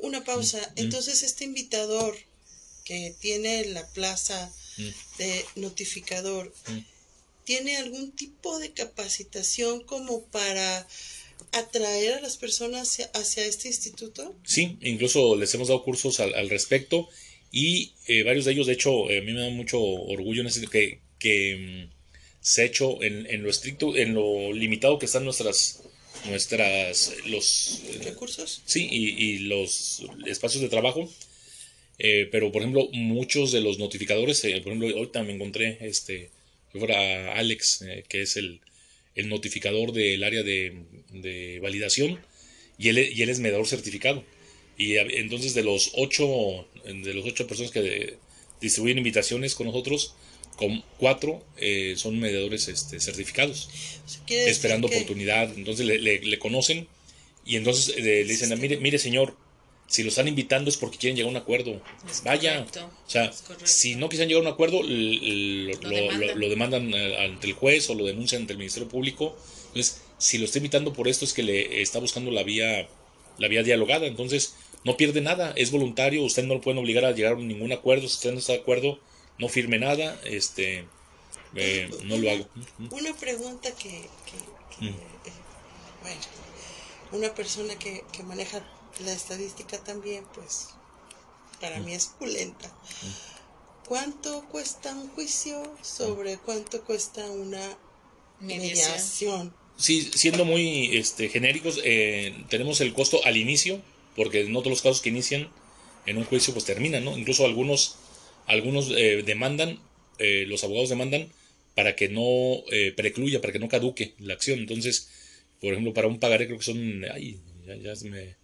[0.02, 0.58] Una pausa.
[0.58, 0.84] Mm, mm.
[0.84, 2.16] Entonces, este invitador
[2.84, 5.18] que tiene la plaza mm.
[5.18, 6.54] de notificador,
[7.44, 10.88] ¿tiene algún tipo de capacitación como para
[11.52, 14.36] atraer a las personas hacia, este instituto?
[14.46, 17.10] Sí, incluso les hemos dado cursos al, respecto
[17.52, 20.48] y eh, varios de ellos, de hecho, eh, a mí me da mucho orgullo en
[20.48, 21.90] ese, que, que
[22.40, 25.84] se ha hecho en, lo estricto, en lo limitado que están nuestras
[26.26, 31.12] nuestras los eh, recursos sí y, los espacios de trabajo
[32.32, 36.32] pero por ejemplo muchos de los notificadores por ejemplo ahorita me encontré este
[36.72, 38.62] fuera Alex que es el
[39.16, 42.20] el notificador del área de, validación
[42.78, 44.24] y él, y él, es mediador certificado.
[44.78, 48.16] Y entonces de los ocho, de los ocho personas que
[48.60, 50.16] distribuyen invitaciones con nosotros,
[50.56, 53.70] con cuatro eh, son mediadores este, certificados,
[54.28, 55.52] esperando oportunidad.
[55.56, 56.88] Entonces le, le, conocen
[57.46, 59.36] y entonces eh, le dicen, mire, mire señor,
[59.88, 61.82] si lo están invitando es porque quieren llegar a un acuerdo.
[62.24, 62.66] Vaya.
[63.06, 63.32] O sea,
[63.64, 68.06] si no quisieran llegar a un acuerdo, lo, demandan eh, ante el juez o lo
[68.06, 69.36] denuncian ante el Ministerio Público.
[69.68, 72.88] Entonces, si lo está invitando por esto es que le está buscando la vía,
[73.38, 74.08] la vía dialogada.
[74.08, 77.74] Entonces, no pierde nada, es voluntario, usted no lo pueden obligar a llegar a ningún
[77.74, 78.08] acuerdo.
[78.08, 79.00] Si usted no está de acuerdo,
[79.42, 80.86] no firme nada, este,
[81.56, 82.48] eh, no lo hago.
[82.92, 84.08] Una pregunta que,
[84.80, 84.88] mm.
[84.88, 84.94] eh,
[86.02, 86.22] bueno,
[87.12, 88.64] una persona que, que maneja
[89.04, 90.70] la estadística también, pues,
[91.60, 92.72] para mí es pulenta.
[93.88, 97.78] cuánto cuesta un juicio, sobre cuánto cuesta una
[98.40, 99.54] mediación.
[99.76, 103.82] Sí, siendo muy este, genéricos, eh, tenemos el costo al inicio,
[104.16, 105.50] porque no todos los casos que inician
[106.06, 107.18] en un juicio pues terminan, ¿no?
[107.18, 107.98] Incluso algunos,
[108.52, 109.80] algunos eh, demandan,
[110.20, 111.30] eh, los abogados demandan
[111.76, 112.64] para que no
[112.98, 114.60] precluya, para que no caduque la acción.
[114.60, 115.10] Entonces,
[115.62, 118.36] por ejemplo, para un pagaré creo que son, ay, ya, ya me,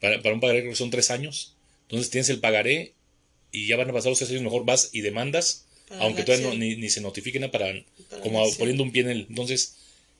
[0.00, 1.54] para, para un pagaré creo que son tres años.
[1.82, 2.94] Entonces tienes el pagaré
[3.52, 5.66] y ya van a pasar los tres años, mejor vas y demandas,
[5.98, 7.84] aunque todavía ni, ni, se notifique nada para,
[8.22, 9.26] como poniendo un pie en el.
[9.28, 9.76] Entonces,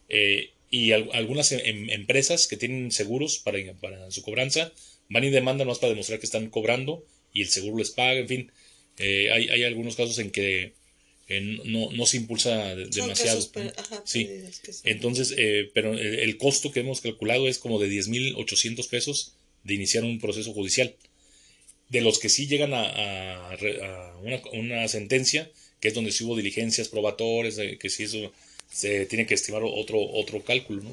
[0.09, 4.72] eh, y algunas em, em, empresas que tienen seguros para, para su cobranza
[5.09, 8.29] van y demandan más para demostrar que están cobrando y el seguro les paga, en
[8.29, 8.53] fin.
[9.00, 10.74] Eh, hay, hay algunos casos en que
[11.28, 13.40] eh, no, no se impulsa demasiado.
[14.04, 14.28] sí.
[14.84, 15.34] Entonces,
[15.74, 19.34] pero el, costo que hemos calculado es como de 10.800 pesos
[19.64, 20.94] de iniciar un proceso judicial
[21.88, 23.56] de los que sí llegan a,
[24.52, 28.32] una, sentencia, que es donde sí hubo diligencias probatorias, que sí eso
[28.70, 30.90] se tiene que estimar otro, otro cálculo, ¿no?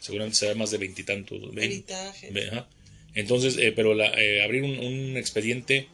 [0.00, 1.40] seguramente será más de veintitantos.
[3.14, 5.88] Entonces, eh, pero la, eh, abrir un, expediente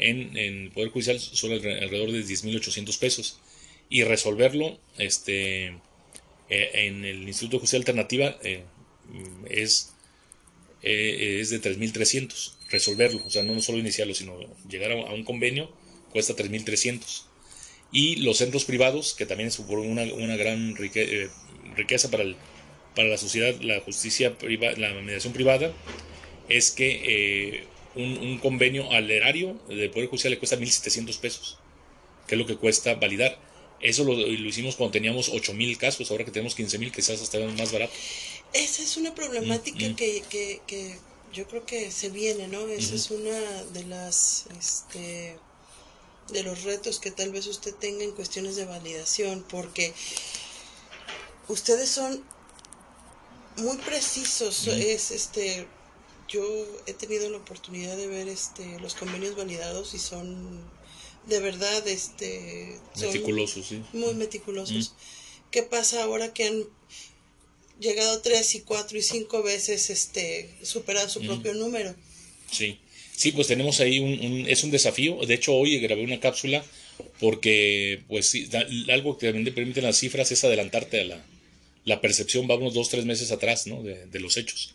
[0.00, 3.38] en, el Poder Judicial son alrededor de 10.800 pesos
[3.88, 5.66] y resolverlo este,
[6.48, 8.38] eh, en el Instituto Judicial Alternativa
[9.48, 9.92] es,
[10.82, 15.70] es de 3.300 resolverlo, o sea, no solo iniciarlo, sino llegar a, un convenio,
[16.12, 17.24] cuesta 3.300.
[17.92, 21.28] Y los centros privados, que también es una, una gran eh,
[21.76, 22.36] riqueza para, el,
[22.94, 25.72] para la sociedad, la justicia privada, la mediación privada,
[26.48, 27.64] es que
[28.00, 31.58] un, convenio al erario del Poder Judicial le cuesta 1.700 pesos,
[32.26, 33.38] que es lo que cuesta validar.
[33.80, 37.72] Eso lo, lo hicimos cuando teníamos 8.000 casos, ahora que tenemos 15.000, quizás hasta más
[37.72, 37.92] barato.
[38.52, 39.96] Esa es una problemática mm, mm.
[39.96, 40.98] que, que, que
[41.32, 42.66] yo creo que se viene, ¿no?
[42.68, 43.38] Esa es una
[43.72, 45.38] de las, este,
[46.32, 49.94] de los retos que tal vez usted tenga en cuestiones de validación, porque
[51.48, 52.24] ustedes son
[53.56, 55.66] muy precisos, es, este,
[56.30, 56.42] yo
[56.86, 60.62] he tenido la oportunidad de ver, este, los convenios validados y son,
[61.26, 63.82] de verdad, este, meticulosos, sí.
[63.92, 64.94] Muy meticulosos.
[65.50, 66.64] ¿Qué pasa ahora que han
[67.80, 71.94] llegado tres y cuatro y cinco veces este superado su propio número.
[72.50, 72.78] Sí,
[73.16, 75.18] sí, pues tenemos ahí un, es un desafío.
[75.26, 76.64] De hecho, hoy grabé una cápsula
[77.18, 78.34] porque, pues,
[78.88, 81.24] algo que también te permiten las cifras es adelantarte a la,
[81.84, 83.82] la percepción, va unos dos, tres meses atrás, ¿no?
[83.82, 84.74] De, los hechos.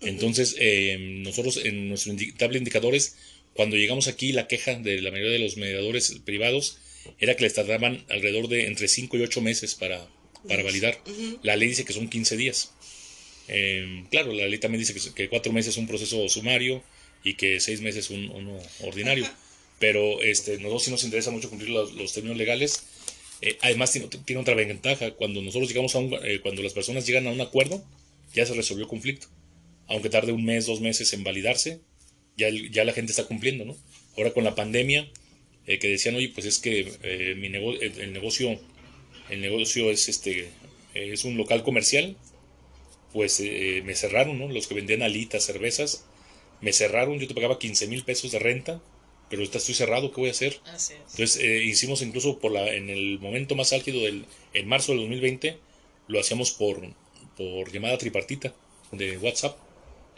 [0.00, 3.16] Entonces, eh, nosotros en nuestro tabla de indicadores,
[3.54, 6.78] cuando llegamos aquí, la queja de la mayoría de los mediadores privados
[7.18, 10.06] era que les tardaban alrededor de entre cinco y ocho meses para,
[10.48, 10.98] para validar.
[11.42, 12.72] La ley dice que son 15 días.
[13.48, 16.82] Eh, claro, la ley también dice que, cuatro meses es un proceso sumario
[17.24, 19.28] y que seis meses un, uno ordinario.
[19.78, 22.84] Pero este, nosotros sí nos interesa mucho cumplir los, términos legales.
[23.42, 25.12] Eh, además tiene, tiene, otra ventaja.
[25.12, 27.82] Cuando nosotros llegamos a un, eh, cuando las personas llegan a un acuerdo,
[28.34, 29.26] ya se resolvió el conflicto.
[29.90, 31.80] Aunque tarde un mes, dos meses en validarse,
[32.38, 33.76] ya, ya la gente está cumpliendo, ¿no?
[34.16, 35.10] Ahora con la pandemia,
[35.66, 38.58] que decían, oye, pues es que mi el negocio
[39.30, 40.50] el negocio es este
[40.94, 42.16] es un local comercial,
[43.12, 44.48] pues eh, me cerraron, ¿no?
[44.48, 46.04] Los que vendían alitas, cervezas,
[46.60, 48.82] me cerraron, yo te pagaba 15 mil pesos de renta,
[49.28, 50.58] pero ahorita estoy cerrado, ¿qué voy a hacer?
[50.66, 55.02] Entonces eh, hicimos incluso por la, en el momento más álgido del, en marzo del
[55.02, 55.58] 2020,
[56.08, 56.80] lo hacíamos por,
[57.36, 58.52] por llamada tripartita
[58.90, 59.56] de WhatsApp.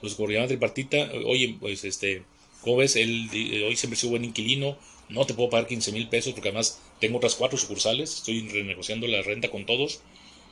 [0.02, 2.24] Entonces por llamada tripartita, oye, pues este,
[2.60, 2.96] ¿cómo ves?
[2.96, 4.76] Él, eh, hoy siempre soy buen inquilino,
[5.08, 9.06] no te puedo pagar 15 mil pesos porque además tengo otras cuatro sucursales, estoy renegociando
[9.06, 10.00] la renta con todos.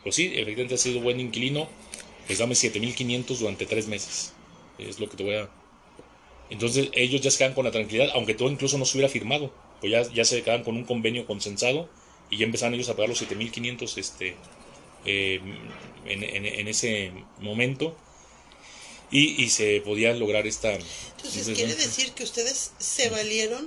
[0.04, 1.68] Pues sí, efectivamente ha sido buen inquilino,
[2.28, 4.34] pues dame 7.500 durante tres meses.
[4.78, 5.50] Es lo que te voy a...
[6.48, 9.52] Entonces ellos ya se quedan con la tranquilidad, aunque todo incluso no se hubiera firmado,
[9.80, 11.88] pues ya, ya se quedan con un convenio consensado
[12.30, 14.36] y ya empezaron ellos a pagar los 7.500 este,
[15.04, 15.40] eh,
[16.06, 17.96] en, en, ese momento.
[19.10, 20.72] Y, y, se podía lograr esta...
[20.72, 23.66] Entonces, quiere decir que ustedes se valieron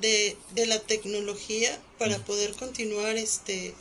[0.00, 3.72] de, de la tecnología para poder continuar este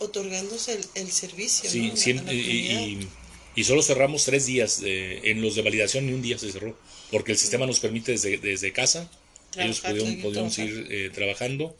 [0.00, 1.70] otorgándose el, servicio.
[1.70, 1.92] Sí,
[2.30, 3.08] y,
[3.56, 6.76] y, solo cerramos tres días, en los de validación ni un día se cerró,
[7.10, 9.10] porque el sistema nos permite desde, desde casa,
[9.56, 11.76] ellos pudieron, seguir eh, trabajando.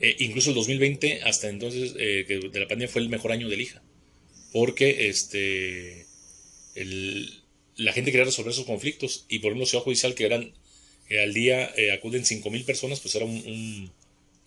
[0.00, 3.48] Eh, incluso el 2020, hasta entonces, eh, que de la pandemia fue el mejor año
[3.48, 3.82] del IJA,
[4.52, 6.06] porque este,
[6.74, 7.42] el,
[7.78, 10.52] la gente quería resolver sus conflictos, y por ejemplo, Ciudad Judicial, que eran
[11.16, 13.90] al día eh, acuden 5.000 personas, pues era un,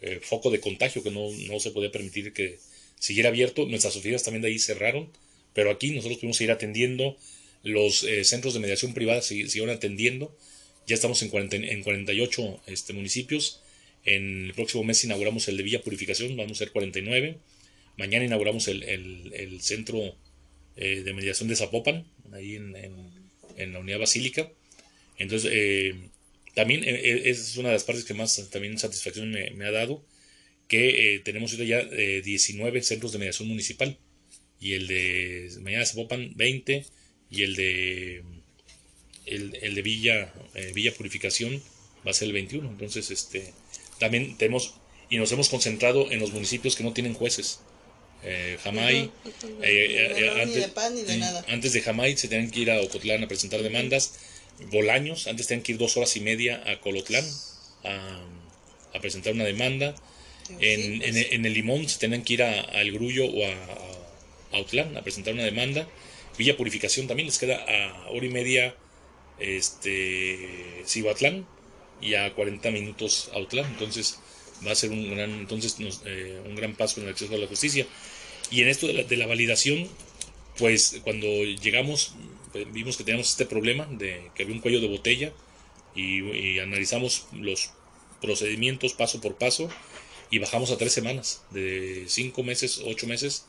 [0.02, 2.60] eh, foco de contagio que no, no, se podía permitir que
[3.00, 3.65] siguiera abierto.
[3.65, 5.10] Nuestras oficinas también de ahí cerraron,
[5.54, 7.17] pero aquí nosotros pudimos seguir atendiendo.
[7.63, 10.36] Los eh, centros de mediación privada siguieron atendiendo.
[10.88, 11.32] Ya estamos en,
[11.63, 13.62] en 48 este, municipios.
[14.06, 17.38] En el próximo mes inauguramos el de Villa Purificación, vamos a ser 49.
[17.98, 20.15] Mañana inauguramos el, el, centro
[20.76, 23.21] eh, de mediación de Zapopan, ahí en, en,
[23.67, 24.52] la unidad basílica.
[25.17, 26.10] Entonces, eh,
[26.56, 30.04] también eh, es una de las partes que más también satisfacción me, ha dado,
[30.67, 33.97] que tenemos ya 19 centros de mediación municipal.
[34.60, 36.86] Y el de mañana Zapopan 20
[37.32, 38.24] y el de
[39.26, 40.34] el, el de Villa
[40.74, 41.62] Villa Purificación
[42.06, 43.54] va a ser el 21 entonces este
[44.00, 44.76] también tenemos
[45.10, 47.62] y nos hemos concentrado en los municipios que no tienen jueces
[48.24, 49.12] eh, Jamay,
[51.48, 54.14] antes, de Jamay se tenían que ir a Ocotlán a presentar demandas,
[54.70, 57.26] Bolaños, antes tenían que ir dos horas y media a Colotlán
[57.84, 59.96] a, presentar una demanda,
[60.60, 65.02] en, en, el Limón se tenían que ir a, El Grullo o a, a, a
[65.02, 65.88] presentar una demanda,
[66.38, 68.76] Villa Purificación también les queda a hora y media
[69.40, 71.48] este Cibatlán
[72.02, 74.20] y a 40 minutos Autlán, entonces
[74.65, 77.47] va a ser un gran, entonces, eh, un gran paso en el acceso a la
[77.47, 77.86] justicia.
[78.50, 79.88] Y en esto de la, validación,
[80.58, 82.15] pues cuando llegamos,
[82.52, 85.32] pues, vimos que teníamos este problema de que había un cuello de botella
[85.95, 87.71] y, analizamos los
[88.21, 89.69] procedimientos paso por paso
[90.30, 93.45] y bajamos a tres semanas, de cinco meses, ocho meses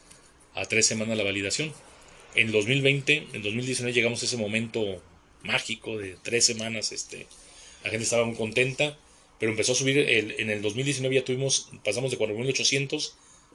[0.55, 1.73] a tres semanas la validación.
[2.35, 5.03] En 2020, en 2019 llegamos a ese momento
[5.43, 7.27] mágico de tres semanas, este,
[7.85, 8.97] la gente estaba muy contenta
[9.43, 13.11] pero empezó a subir, el, en el 2019 ya tuvimos, pasamos de 4.800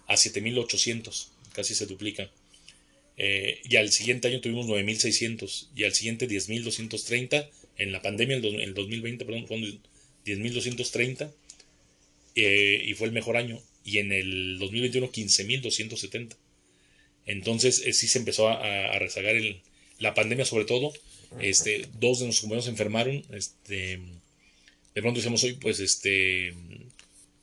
[0.08, 2.30] a 7.800, casi se duplica.
[3.15, 7.50] Eh, y al siguiente año tuvimos 9.600 y al siguiente 10.230.
[7.78, 9.80] En la pandemia, en el 2020, perdón, fueron
[10.26, 11.32] 10.230
[12.36, 13.58] eh, y fue el mejor año.
[13.86, 16.36] Y en el 2021, 15.270.
[17.28, 19.62] Entonces, eh, sí se empezó a, a rezagar el,
[20.00, 20.91] la pandemia, sobre todo.
[21.39, 23.23] Este, dos de nuestros compañeros se enfermaron.
[23.32, 24.02] Este,
[24.97, 26.55] de pronto decimos hoy, pues este,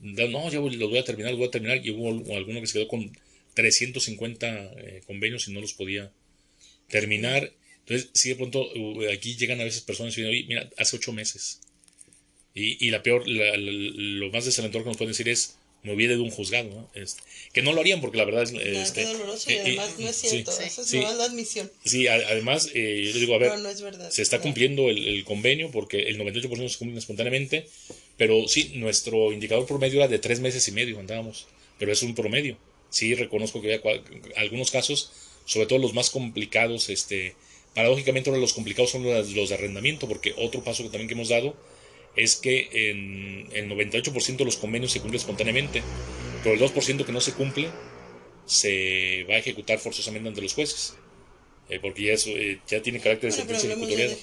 [0.01, 2.73] no, ya lo voy a terminar, lo voy a terminar, y hubo alguno que se
[2.73, 3.17] quedó con
[3.55, 6.11] 350 eh, convenios y no los podía
[6.89, 7.53] terminar.
[7.79, 8.69] Entonces, sí, de pronto
[9.13, 11.61] aquí llegan a veces personas y dicen, oye, mira, hace ocho meses.
[12.55, 16.21] Y, y la peor, lo más desalentador que nos pueden decir es, me hubiera de
[16.21, 16.91] un juzgado, ¿no?
[16.95, 18.53] Este, que no lo harían porque la verdad es...
[18.53, 21.71] Este, qué doloroso y además no es cierto, eso es la admisión.
[21.85, 23.53] Sí, además, eh, yo digo, a ver,
[24.11, 27.69] se está cumpliendo el, convenio porque el 98% se cumple espontáneamente,
[28.17, 31.47] pero sí, nuestro indicador promedio era de tres meses y medio, andábamos,
[31.79, 32.57] pero es un promedio.
[32.89, 34.03] Sí, reconozco que había
[34.37, 35.13] algunos casos,
[35.45, 37.35] sobre todo los más complicados, este,
[37.75, 41.15] paradójicamente uno de los complicados son los de arrendamiento, porque otro paso que también que
[41.15, 41.55] hemos dado
[42.17, 45.83] es que en el 98% de los convenios se cumple espontáneamente,
[46.43, 47.71] pero el 2% que no se cumple
[48.47, 50.95] se va a ejecutar forzosamente ante los jueces,
[51.69, 54.17] eh, porque ya, eso, eh, ya tiene carácter de sentencia ejecutorial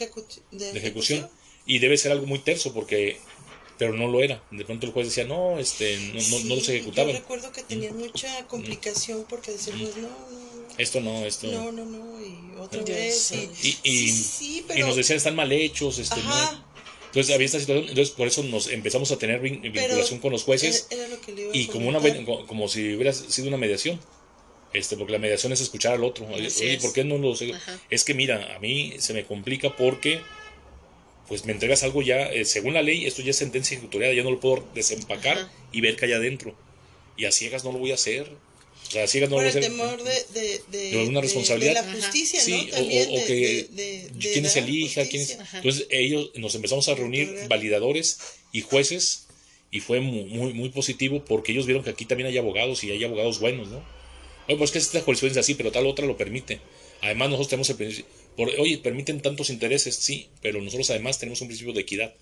[0.52, 1.30] de, ejecución
[1.66, 3.18] y debe ser algo muy terso porque
[3.82, 4.44] pero no lo era.
[4.52, 7.14] De pronto el juez decía, no, este, no, no, los ejecutaban.
[7.14, 11.72] Yo recuerdo que tenían mucha complicación porque decían, pues no, no, Esto no, esto no.
[11.72, 13.32] No, no, y otra vez.
[13.64, 16.64] Y, y, nos decían, están mal hechos, este, no,
[17.12, 20.88] entonces había esta situación, entonces por eso nos empezamos a tener vinculación con los jueces
[21.52, 22.00] y como una
[22.48, 24.00] como si hubiera sido una mediación.
[24.72, 26.26] Este, porque la mediación es escuchar al otro.
[26.28, 27.54] Oye, ¿por qué no lo sé?
[27.90, 30.22] Es que mira, a mí se me complica porque
[31.28, 34.24] pues me entregas algo ya, eh, según la ley, esto ya es sentencia ejecutoriada, ya
[34.24, 36.56] no lo puedo desempacar y ver que hay adentro.
[37.18, 38.32] Y a ciegas no lo voy a hacer.
[38.88, 39.64] O sea, ciegas no Por hacer.
[39.64, 41.76] temor de, de, de, una responsabilidad.
[41.76, 42.76] De, la justicia, sí, ¿no?
[42.76, 45.38] También o, o, que quién es elija, quién es...
[45.54, 48.20] Entonces ellos nos empezamos a reunir validadores
[48.52, 49.28] y jueces
[49.72, 52.92] y fue muy, muy, muy positivo porque ellos vieron que aquí también hay abogados y
[52.92, 53.82] hay abogados buenos, ¿no?
[54.48, 56.60] Oye, pues que esta jurisprudencia así, pero tal otra lo permite.
[57.02, 61.42] Además, nosotros tenemos el principio, por, oye, permiten tantos intereses, sí, pero nosotros además tenemos
[61.42, 62.14] un principio de equidad.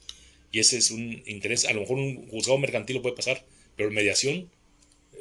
[0.51, 3.43] Y ese es un interés, a lo mejor un juzgado mercantil lo puede pasar,
[3.75, 4.49] pero mediación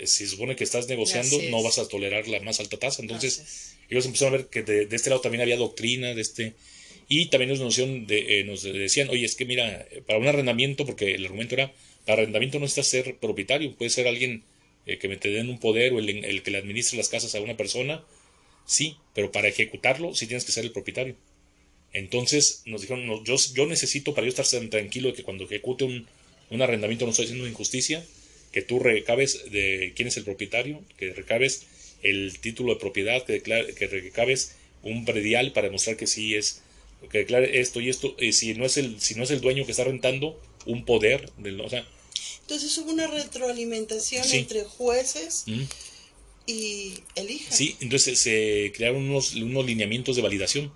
[0.07, 3.03] si se supone que estás negociando, no vas a tolerar la más alta tasa.
[3.03, 6.55] Entonces, ellos empezaron a ver que de, este lado también había doctrina, de este.
[7.09, 10.85] Y también nos, noción de, eh, nos decían, oye, es que mira, para un arrendamiento,
[10.85, 11.73] porque el argumento era,
[12.05, 14.43] para arrendamiento no necesitas ser propietario, puede ser alguien
[14.87, 17.41] eh, que me te den un poder o el, que le administre las casas a
[17.41, 18.05] una persona,
[18.67, 21.17] sí, pero para ejecutarlo sí tienes que ser el propietario.
[21.93, 26.07] Entonces nos dijeron, yo, yo necesito para yo estar tranquilo de que cuando ejecute un,
[26.51, 28.05] un arrendamiento no estoy haciendo injusticia,
[28.53, 31.67] que tú recabes de quién es el propietario, que recabes
[32.03, 36.63] el título de propiedad, que, que recabes un predial para demostrar que sí es,
[37.11, 39.65] que declare esto y esto, y si no es el, si no es el dueño
[39.65, 41.87] que está rentando, un poder del, o sea,
[42.49, 45.45] entonces hubo una retroalimentación entre jueces
[46.47, 47.55] y el hija.
[47.55, 50.73] Sí, entonces se crearon unos, unos lineamientos de validación.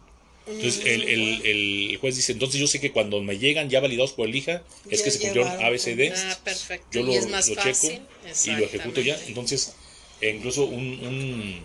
[0.46, 4.12] Entonces el, el, el, juez dice, entonces yo sé que cuando me llegan ya validados
[4.12, 5.52] por el hija, es Ya que se cumplieron.
[5.62, 6.86] ABCD, Ah, perfecto.
[6.90, 7.72] yo lo, y es más lo fácil.
[7.90, 8.02] checo
[8.44, 9.18] y lo ejecuto ya.
[9.28, 9.74] Entonces,
[10.20, 11.64] eh, incluso un, un-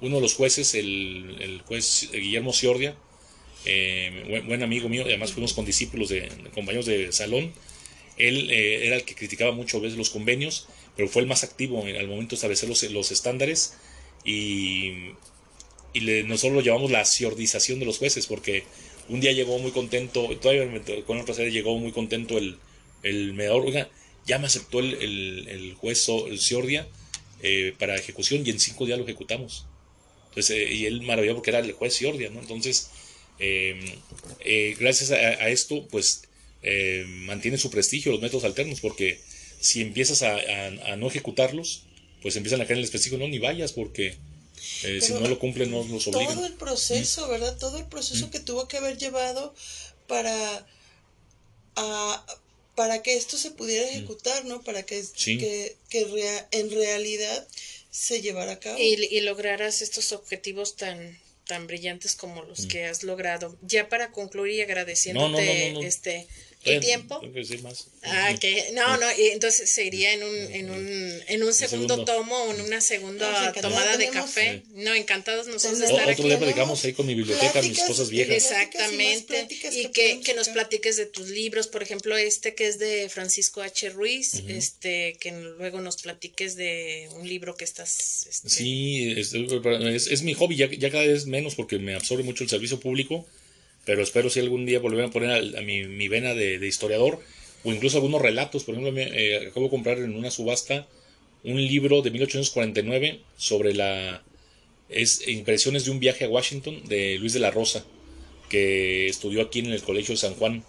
[0.00, 2.96] uno de los jueces, el, el juez Guillermo Ciordia,
[3.66, 7.52] eh, buen, buen amigo mío, y además fuimos con discípulos de, de compañeros de salón,
[8.16, 10.66] él eh, era el que criticaba mucho a veces los convenios,
[10.96, 13.74] pero fue el más activo en- al momento de establecer los, los estándares
[14.24, 15.12] y,
[15.94, 18.64] y le- nosotros lo llamamos la ciordización de los jueces, porque
[19.08, 20.68] un día llegó muy contento, todavía
[21.06, 22.56] con otra serie llegó muy contento el,
[23.02, 23.88] el mediador, oiga,
[24.26, 24.94] ya me aceptó el,
[25.48, 26.86] el, juez el Ciordia
[27.42, 29.66] eh, para ejecución y en cinco días lo ejecutamos.
[30.30, 32.40] Entonces, eh, y él maravillado porque era el juez Ciordia, ¿no?
[32.40, 32.90] Entonces,
[33.38, 33.78] eh,
[34.44, 36.22] eh, gracias a, a esto, pues
[36.62, 39.20] eh, mantiene su prestigio los métodos alternos, porque
[39.60, 41.84] si empiezas a, a- a no ejecutarlos,
[42.22, 44.14] pues empiezan a caer en el prestigio, no, ni vayas, porque
[44.84, 46.34] eh, si no lo cumplen, no los obligan.
[46.34, 47.56] Todo el proceso, ¿verdad?
[47.58, 49.54] Todo el proceso que tuvo que haber llevado
[50.06, 50.66] para,
[51.76, 52.26] a-
[52.74, 54.62] para que esto se pudiera ejecutar, ¿no?
[54.62, 55.38] Para que, Sí.
[55.38, 57.46] que, que rea- en realidad
[57.90, 58.78] se llevara a cabo.
[58.78, 63.54] y, y lograras estos objetivos tan tan brillantes como los que has logrado.
[63.60, 65.30] Ya para concluir y agradeciéndote.
[65.30, 65.86] No, no, no, no, no.
[65.86, 66.26] este
[66.64, 67.20] Todavía tiempo.
[67.20, 67.86] Tengo que decir más.
[68.02, 71.94] Ah, que no, no, y entonces se iría en un, en un, en un segundo,
[71.94, 72.04] segundo.
[72.04, 74.62] tomo o en una segunda Nos encanta- tomada de café.
[74.74, 76.22] No, encantados nosotros de estar otro aquí.
[76.24, 78.36] día platicamos ahí con mi biblioteca, mis pláticas- cosas viejas.
[78.36, 79.46] Exactamente.
[79.72, 83.08] y Y que que, nos platiques de tus libros, por ejemplo, este que es de
[83.08, 83.90] Francisco H.
[83.90, 88.26] Ruiz, este, que luego nos platiques de un libro que estás.
[88.28, 92.22] este, Sí, es, es- es mi hobby, ya, ya cada vez menos porque me absorbe
[92.22, 93.26] mucho el servicio público,
[93.84, 96.66] pero espero si algún día volver a poner a, a mi, mi vena de, de
[96.66, 97.20] historiador
[97.64, 98.64] o incluso algunos relatos.
[98.64, 100.86] Por ejemplo, me, eh, acabo de comprar en una subasta
[101.42, 104.22] un libro de 1849 sobre la
[104.88, 107.84] es impresiones de un viaje a Washington de Luis de la Rosa,
[108.48, 110.62] que estudió aquí en el Colegio de San Juan,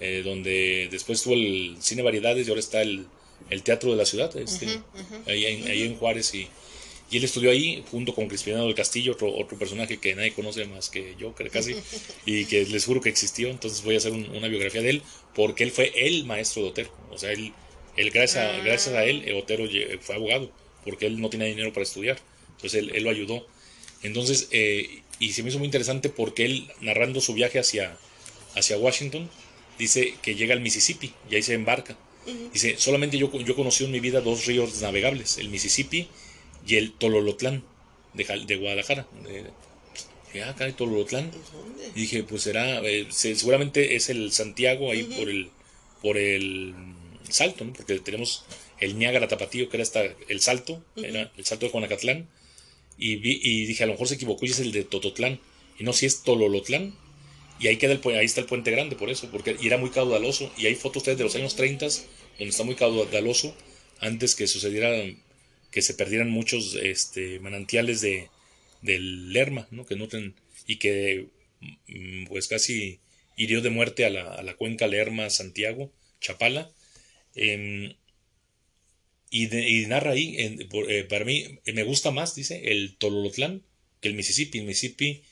[0.00, 3.06] eh, donde después tuvo el cine variedades y ahora está el,
[3.50, 4.66] el teatro de la ciudad, este,
[5.26, 6.48] Ahí, en, ahí en Juárez y,
[7.10, 10.64] y él estudió ahí junto con Crispinano del Castillo, otro, otro personaje que nadie conoce
[10.64, 11.74] más que yo, creo casi,
[12.26, 13.48] y que les juro que existió.
[13.50, 15.02] Entonces voy a hacer un- una biografía de él,
[15.34, 16.90] porque él fue el maestro de Otero.
[17.10, 17.52] O sea, él,
[17.96, 20.50] él gracias, a, gracias a él, eh, Otero lle- fue abogado,
[20.84, 22.18] porque él no tenía dinero para estudiar.
[22.56, 23.46] Entonces él, él lo ayudó.
[24.02, 27.96] Entonces, eh, y se me hizo muy interesante porque él, narrando su viaje hacia,
[28.54, 29.30] hacia Washington,
[29.78, 31.96] dice que llega al Mississippi y ahí se embarca.
[32.52, 36.08] Dice, solamente yo, yo conocí en mi vida dos ríos navegables, el Mississippi
[36.66, 37.64] y el Tololotlán
[38.14, 39.06] de, de Guadalajara.
[40.32, 41.30] Dije, ah, Tololotlán.
[41.30, 41.88] ¿Dónde?
[41.94, 45.50] Y dije, pues será, eh, se- seguramente es el Santiago ahí por el
[46.02, 46.74] por el
[47.30, 47.72] Salto, ¿no?
[47.72, 48.44] Porque tenemos
[48.78, 52.28] el Niágara Tapatío, que era hasta el Salto, era el Salto de Juanacatlán.
[52.98, 55.40] Y, vi, y dije, a lo mejor se equivocó y es el de Tototlán.
[55.78, 56.94] Y no, si es Tololotlán.
[57.58, 59.90] Y ahí, queda el, ahí está el puente grande, por eso, porque y era muy
[59.90, 60.52] caudaloso.
[60.58, 63.54] Y hay fotos ustedes de los años 30, donde está muy caudaloso,
[64.00, 64.90] antes que sucediera,
[65.74, 68.28] que se perdieran muchos este, manantiales de,
[68.80, 69.84] del Lerma, ¿no?
[69.84, 70.34] Que nutren,
[70.66, 71.26] y que
[71.88, 73.00] mm, pues casi
[73.36, 76.70] hirió de muerte a la, a la cuenca Lerma, Santiago, Chapala.
[77.34, 77.94] Em,
[79.30, 82.70] y, de- y narra ahí, en- por- eh, para mí, eh, me gusta más, dice,
[82.70, 83.62] el Tololotlán
[84.00, 84.58] que el Mississippi.
[84.60, 85.22] El Mississippi,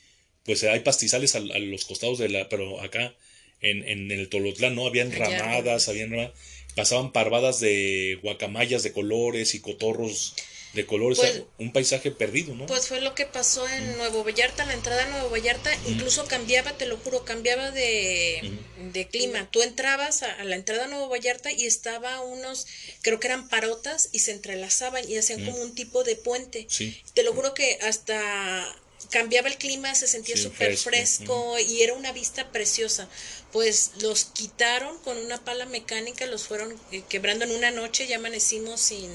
[0.45, 3.15] pues hay pastizales al- a, los costados de la, pero acá
[3.61, 6.33] en, en el Tololotlán no, habían ramadas, habían rama-
[6.77, 10.35] pasaban parvadas de guacamayas de colores y cotorros
[10.73, 12.65] de colores, Pues- un paisaje perdido, ¿no?
[12.65, 16.73] Pues fue lo que pasó en Nuevo Vallarta, la entrada a Nuevo Vallarta, incluso cambiaba,
[16.79, 18.53] te lo juro, cambiaba de,
[18.91, 19.51] de clima.
[19.51, 22.67] Tú entrabas a, a la entrada a Nuevo Vallarta y estaba unos,
[23.03, 26.65] creo que eran parotas y se entrelazaban y hacían como un tipo de puente.
[26.71, 26.97] Sí.
[27.13, 28.65] Te lo juro que hasta
[29.13, 33.09] cambiaba el clima, se sentía Sí, súper fresco, y era una vista preciosa.
[33.53, 38.17] Pues los quitaron con una pala mecánica, los fueron eh, quebrando en una noche, ya
[38.17, 39.11] amanecimos sin,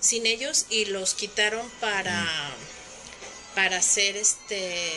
[0.00, 2.54] sin ellos y los quitaron para,
[3.54, 4.92] para hacer este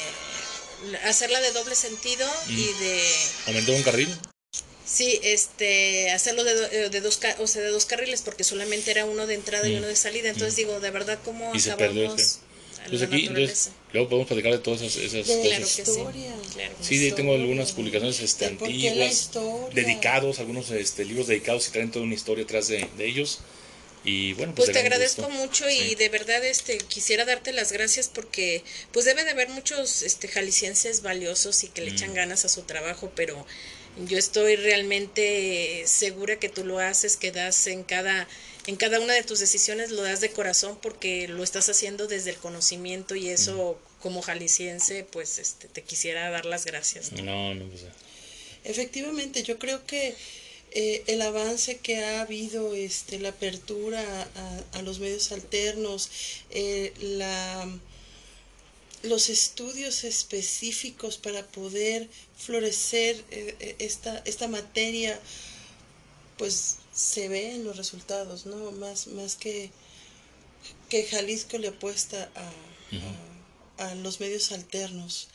[1.06, 3.04] hacerla de doble sentido y de
[3.48, 4.10] Aumentó un carril.
[4.86, 8.90] sí este hacerlo de, do- eh, de dos o sea de dos carriles porque solamente
[8.92, 11.72] era uno de entrada y uno de salida entonces digo de verdad cómo Y se
[11.74, 12.40] perdió acabamos ese.
[12.40, 13.70] a la Entonces aquí, entonces.
[13.94, 15.76] Luego podemos platicar de todas esas, esas De- Claro cosas.
[15.76, 15.92] que sí.
[15.92, 16.36] Historia.
[16.54, 19.32] Claro tengo algunas publicaciones este, ¿De por qué la antiguas,
[19.74, 23.40] dedicados, algunos este, libros dedicados y traen toda una historia atrás de, de ellos.
[24.04, 25.38] Y bueno, Pues de te agradezco gusto.
[25.38, 25.96] mucho y Sí.
[25.96, 31.04] de verdad este quisiera darte las gracias porque pues debe de haber muchos este jaliscienses
[31.04, 31.94] valiosos y que le Mm.
[31.94, 33.46] echan ganas a su trabajo, pero
[34.08, 38.28] yo estoy realmente segura que tú lo haces, que das en cada
[38.68, 42.32] en cada una de tus decisiones lo das de corazón porque lo estás haciendo desde
[42.32, 47.12] el conocimiento y eso como jalisciense, pues este, te quisiera dar las gracias.
[47.12, 47.84] No, no, pues,
[48.64, 50.16] Efectivamente, yo creo que
[50.72, 54.02] eh, el avance que ha habido, este, la apertura
[54.74, 56.10] a, los medios alternos,
[56.50, 57.68] eh, la,
[59.04, 62.08] los estudios específicos para poder
[62.38, 65.20] florecer eh, esta, esta materia,
[66.42, 68.72] pues se ve en los resultados, ¿no?
[68.72, 69.70] Más, más que,
[70.90, 72.32] que Jalisco le apuesta
[73.78, 75.28] a, a, los medios alternos.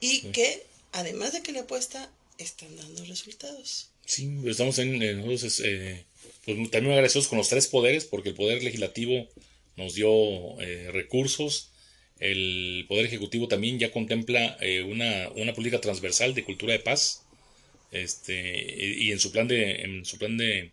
[0.00, 3.90] Y que, además de que le apuesta, están dando resultados.
[4.06, 6.06] Sí, estamos en, nosotros eh,
[6.46, 9.28] pues también agradecidos con los tres poderes, porque el poder legislativo
[9.76, 10.08] nos dio
[10.62, 11.72] eh, recursos,
[12.20, 17.23] el poder ejecutivo también ya contempla eh, una, una, política transversal de cultura de paz,
[17.94, 20.72] este, y en su plan de, en su plan de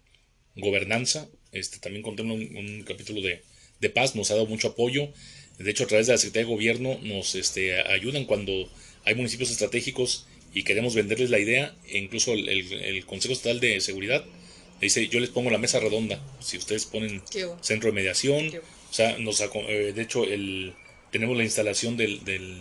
[0.55, 3.41] gobernanza, este, también contempla un, capítulo de,
[3.80, 5.13] de, paz, nos ha dado mucho apoyo,
[5.59, 8.69] de hecho a través de la Secretaría de Gobierno nos este, ayudan cuando
[9.05, 13.80] hay municipios estratégicos y queremos venderles la idea, e incluso el, el, Consejo Estatal de
[13.82, 14.26] Seguridad
[14.82, 17.22] dice, yo les pongo la mesa redonda, si ustedes ponen
[17.61, 18.51] centro de mediación,
[18.89, 20.74] o sea, nos, eh, de hecho el,
[21.11, 22.57] tenemos la instalación del, del,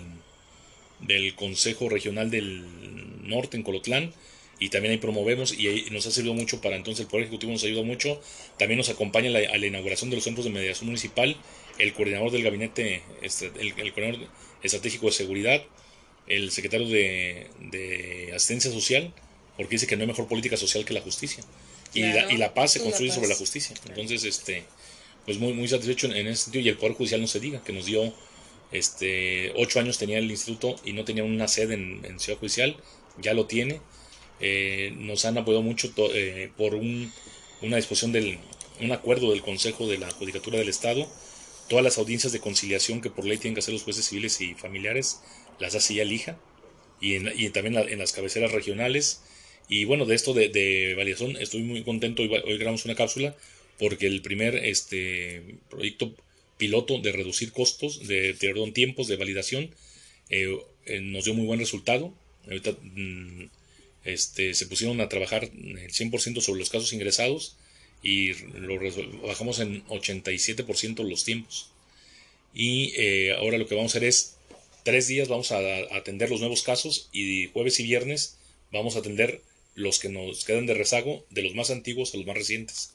[1.00, 2.62] del, Consejo Regional del
[3.26, 4.12] Norte en Colotlán,
[4.60, 7.64] y también ahí promovemos y, nos ha servido mucho para entonces el Poder Ejecutivo nos
[7.64, 8.20] ayuda mucho,
[8.58, 11.36] también nos acompaña a la inauguración de los centros de mediación municipal,
[11.78, 14.28] el coordinador del gabinete, este, el, el coordinador
[14.62, 15.62] estratégico de seguridad,
[16.30, 19.12] el secretario de, Asistencia Social,
[19.56, 21.42] porque dice que no hay mejor política social que la justicia.
[21.92, 23.74] Y, la, y la, paz se construye sobre la justicia.
[23.88, 24.62] Entonces, este,
[25.24, 26.64] pues muy, muy satisfecho en, ese sentido.
[26.64, 28.14] Y el Poder Judicial no se diga, que nos dio
[28.70, 32.76] este, ocho años tenía el instituto y no tenía una sede en, Ciudad Judicial,
[33.18, 33.80] ya lo tiene.
[34.40, 37.12] Eh, nos han apoyado mucho eh, por un,
[37.62, 38.38] una disposición del
[38.80, 41.06] un acuerdo del Consejo de la Judicatura del Estado.
[41.68, 44.54] Todas las audiencias de conciliación que por ley tienen que hacer los jueces civiles y
[44.54, 45.20] familiares
[45.58, 46.38] las hace ya Lija
[47.00, 49.20] y, y también en las cabeceras regionales.
[49.68, 52.22] Y bueno, de esto de, validación estoy muy contento.
[52.22, 53.36] Hoy, hoy, grabamos una cápsula
[53.78, 56.14] porque el primer este, proyecto
[56.56, 59.70] piloto de reducir costos, de perdón, tiempos de validación,
[60.28, 62.12] eh, eh, nos dio muy buen resultado.
[62.44, 63.44] Ahorita mm,
[64.04, 67.56] este, se pusieron a trabajar el 100% sobre los casos ingresados
[68.02, 68.78] y lo
[69.26, 71.70] bajamos en 87% los tiempos.
[72.54, 74.36] Y eh, ahora lo que vamos a hacer es
[74.82, 75.58] tres días vamos a,
[75.94, 78.36] atender los nuevos casos y jueves y viernes
[78.72, 79.42] vamos a atender
[79.74, 82.92] los que nos quedan de rezago, de los más antiguos a los más recientes.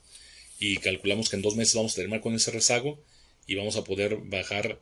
[0.60, 3.00] Y calculamos que en dos meses vamos a terminar con ese rezago
[3.48, 4.80] y vamos a poder bajar,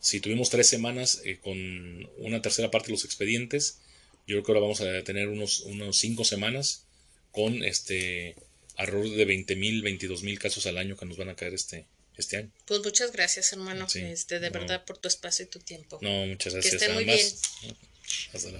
[0.00, 1.56] si tuvimos tres semanas eh, con
[2.18, 3.78] una tercera parte de los expedientes,
[4.26, 6.84] yo creo que ahora vamos a tener unos, unos cinco semanas
[7.32, 8.36] con este
[8.76, 11.86] alrededor de 20 mil, 22 mil casos al año que nos van a caer este,
[12.16, 12.50] este año.
[12.64, 15.98] Pues muchas gracias, hermano, este, de verdad por tu espacio y tu tiempo.
[16.00, 16.76] No, muchas gracias.
[16.76, 17.20] Que esté muy bien.